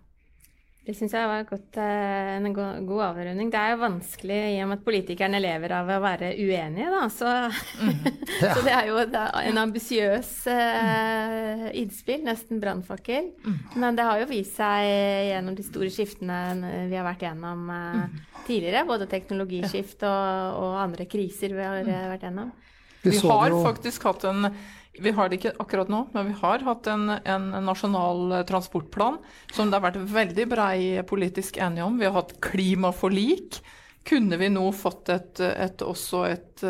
Det 0.86 0.94
syns 0.94 1.16
jeg 1.16 1.26
var 1.26 1.42
godt, 1.48 1.76
eh, 1.82 2.36
en 2.36 2.52
god 2.54 3.00
avrunding. 3.08 3.48
Det 3.50 3.58
er 3.58 3.72
jo 3.72 3.80
vanskelig 3.80 4.36
i 4.52 4.60
og 4.62 4.68
med 4.70 4.78
at 4.78 4.84
politikerne 4.86 5.40
lever 5.42 5.72
av 5.74 5.88
å 5.90 5.96
være 6.04 6.28
uenige, 6.38 6.92
da. 6.92 7.00
Så, 7.10 7.32
mm. 7.82 8.04
ja. 8.44 8.52
så 8.54 8.62
det 8.62 8.74
er 8.76 8.90
jo 8.92 9.00
en 9.02 9.58
ambisiøs 9.64 10.30
uh, 10.46 11.64
innspill, 11.82 12.22
nesten 12.28 12.62
brannfakkel. 12.62 13.32
Mm. 13.42 13.58
Men 13.82 13.98
det 13.98 14.06
har 14.06 14.22
jo 14.22 14.30
vist 14.30 14.60
seg 14.60 14.86
gjennom 15.32 15.58
de 15.58 15.66
store 15.66 15.90
skiftene 15.90 16.38
vi 16.86 16.94
har 16.94 17.08
vært 17.08 17.26
gjennom 17.26 17.66
uh, 17.66 18.06
tidligere, 18.46 18.86
både 18.86 19.10
teknologiskift 19.10 20.06
og, 20.06 20.62
og, 20.62 20.78
andre 20.86 21.10
kriser 21.10 21.56
vi 21.56 21.66
har 21.66 21.82
uh, 21.82 22.08
vært 22.14 22.28
gjennom. 22.28 22.54
Vi 23.02 23.18
har 23.26 23.58
faktisk 23.62 24.06
hatt 24.06 24.30
en 24.30 24.52
vi 25.00 25.10
har 25.10 25.28
det 25.28 25.38
ikke 25.38 25.54
akkurat 25.62 25.90
nå, 25.92 26.02
men 26.12 26.30
vi 26.30 26.36
har 26.40 26.64
hatt 26.66 26.86
en, 26.90 27.10
en, 27.10 27.48
nasjonal 27.66 28.40
transportplan 28.48 29.18
som 29.52 29.70
det 29.70 29.78
har 29.78 29.86
vært 29.88 30.10
veldig 30.12 30.46
brei 30.50 30.78
politisk 31.08 31.60
enige 31.62 31.86
om. 31.86 31.98
Vi 32.00 32.08
har 32.08 32.16
hatt 32.16 32.36
klimaforlik. 32.44 33.60
Kunne 34.06 34.38
vi 34.40 34.50
nå 34.52 34.64
fått 34.76 35.10
et, 35.12 35.40
et, 35.40 35.82
også 35.82 36.24
et, 36.30 36.66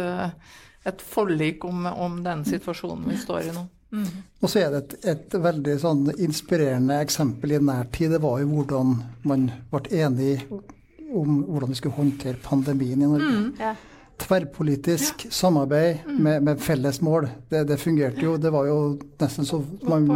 et 0.89 1.03
forlik 1.05 1.65
om, 1.69 1.87
om, 1.87 2.21
den 2.25 2.47
situasjonen 2.49 3.11
vi 3.11 3.19
står 3.21 3.51
i 3.51 3.57
nå? 3.57 3.67
Mm. 3.97 4.07
Og 4.43 4.51
så 4.51 4.65
er 4.65 4.73
det 4.73 4.81
et, 4.83 4.97
et 5.13 5.37
veldig 5.41 5.77
sånn 5.81 6.07
inspirerende 6.17 6.99
eksempel 7.05 7.55
i 7.55 7.61
nær 7.63 7.87
tid. 7.95 8.17
Det 8.17 8.23
var 8.25 8.41
jo 8.43 8.49
hvordan 8.55 8.97
man 9.29 9.51
ble 9.71 10.01
enig 10.01 10.41
om 11.07 11.45
hvordan 11.47 11.71
vi 11.71 11.79
skulle 11.79 12.01
håndtere 12.01 12.43
pandemien 12.43 13.05
i 13.05 13.11
Norge. 13.13 13.37
Mm, 13.37 13.53
ja 13.61 13.77
tverrpolitisk 14.21 15.27
samarbeid 15.31 16.05
mm. 16.07 16.23
med, 16.23 16.43
med, 16.49 16.61
felles 16.61 17.01
mål. 17.05 17.29
Det, 17.51 17.65
det, 17.69 17.81
fungerte 17.81 18.25
jo. 18.25 18.37
Det 18.41 18.53
var 18.53 18.69
jo 18.69 18.79
nesten 19.21 19.49
så 19.49 19.61
man 19.89 20.09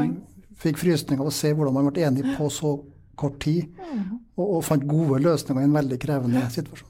fikk 0.61 0.81
frysninger 0.81 1.23
av 1.23 1.31
å 1.31 1.35
se 1.35 1.53
hvordan 1.53 1.77
man 1.77 1.91
ble 1.91 2.07
enig 2.09 2.25
på 2.37 2.49
så 2.53 2.77
kort 3.21 3.41
tid, 3.43 3.67
mm. 3.77 4.07
og, 4.39 4.47
og, 4.47 4.63
fant 4.65 4.87
gode 4.89 5.21
løsninger 5.25 5.65
i 5.65 5.69
en 5.69 5.77
veldig 5.77 5.99
krevende 6.01 6.47
situasjon. 6.53 6.87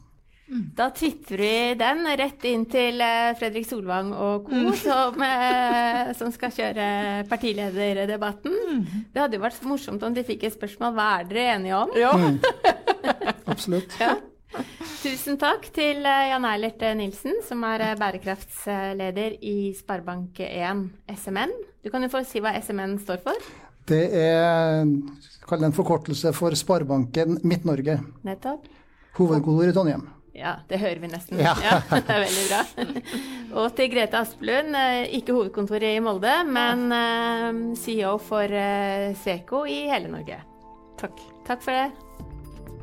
Mm. 0.50 0.62
Da 0.74 0.88
tvitrer 0.90 1.38
vi 1.38 1.74
den 1.78 2.00
rett 2.18 2.46
inn 2.50 2.64
til 2.70 2.98
eh, 3.06 3.28
Fredrik 3.38 3.68
Solvang 3.68 4.10
og 4.10 4.48
co., 4.48 4.62
mm. 4.64 4.72
som, 4.80 5.20
eh, 5.22 6.10
som, 6.18 6.32
skal 6.34 6.54
kjøre 6.54 6.86
partilederdebatten. 7.30 8.56
Det 9.14 9.22
hadde 9.22 9.38
jo 9.38 9.44
vært 9.44 9.62
morsomt 9.66 10.02
om 10.06 10.16
de 10.16 10.26
fikk 10.26 10.48
et 10.48 10.56
spørsmål 10.56 10.96
hva 10.96 11.06
er 11.20 11.30
dere 11.30 11.46
enige 11.54 11.78
om? 11.78 11.94
Ja. 11.98 12.14
Absolutt. 13.52 13.94
Ja. 14.02 14.16
Tusen 15.00 15.38
takk 15.40 15.64
til 15.72 16.04
eh, 16.04 16.26
Jan 16.28 16.44
Eilert 16.44 16.82
eh, 16.84 16.92
Nilsen, 16.98 17.38
som 17.46 17.62
er 17.64 17.80
eh, 17.86 17.96
bærekraftsleder 17.96 19.38
i 19.48 19.70
Sparebank1 19.78 20.82
SMN. 21.14 21.54
Du 21.80 21.88
kan 21.88 22.04
jo 22.04 22.10
få 22.12 22.20
si 22.28 22.42
hva 22.44 22.52
SMN 22.60 22.98
står 23.00 23.22
for? 23.24 23.46
Det 23.88 24.02
er 24.12 24.84
kall 25.48 25.64
det 25.64 25.70
en 25.70 25.76
forkortelse 25.78 26.34
for 26.36 26.52
Sparebanken 26.52 27.40
Midt-Norge. 27.40 27.96
Nettopp. 28.28 28.68
Hovedkontor 29.16 29.70
i 29.70 29.72
Trondheim. 29.72 30.04
Ja, 30.36 30.58
det 30.68 30.82
hører 30.84 31.00
vi 31.00 31.10
nesten. 31.14 31.40
Ja. 31.40 31.56
ja. 31.64 31.80
det 31.96 32.04
er 32.04 32.22
veldig 32.26 32.44
bra. 32.50 32.60
Og 33.62 33.72
til 33.80 33.90
Grete 33.96 34.20
Asplund, 34.20 34.76
ikke 35.16 35.32
hovedkontoret 35.38 35.96
i 35.96 36.04
Molde, 36.04 36.36
men 36.44 37.72
CEO 37.80 38.18
for 38.20 38.60
Sweco 39.24 39.64
i 39.64 39.86
hele 39.88 40.12
Norge. 40.12 40.42
Takk. 41.00 41.24
Takk 41.48 41.64
for 41.64 41.72
det. 41.72 42.29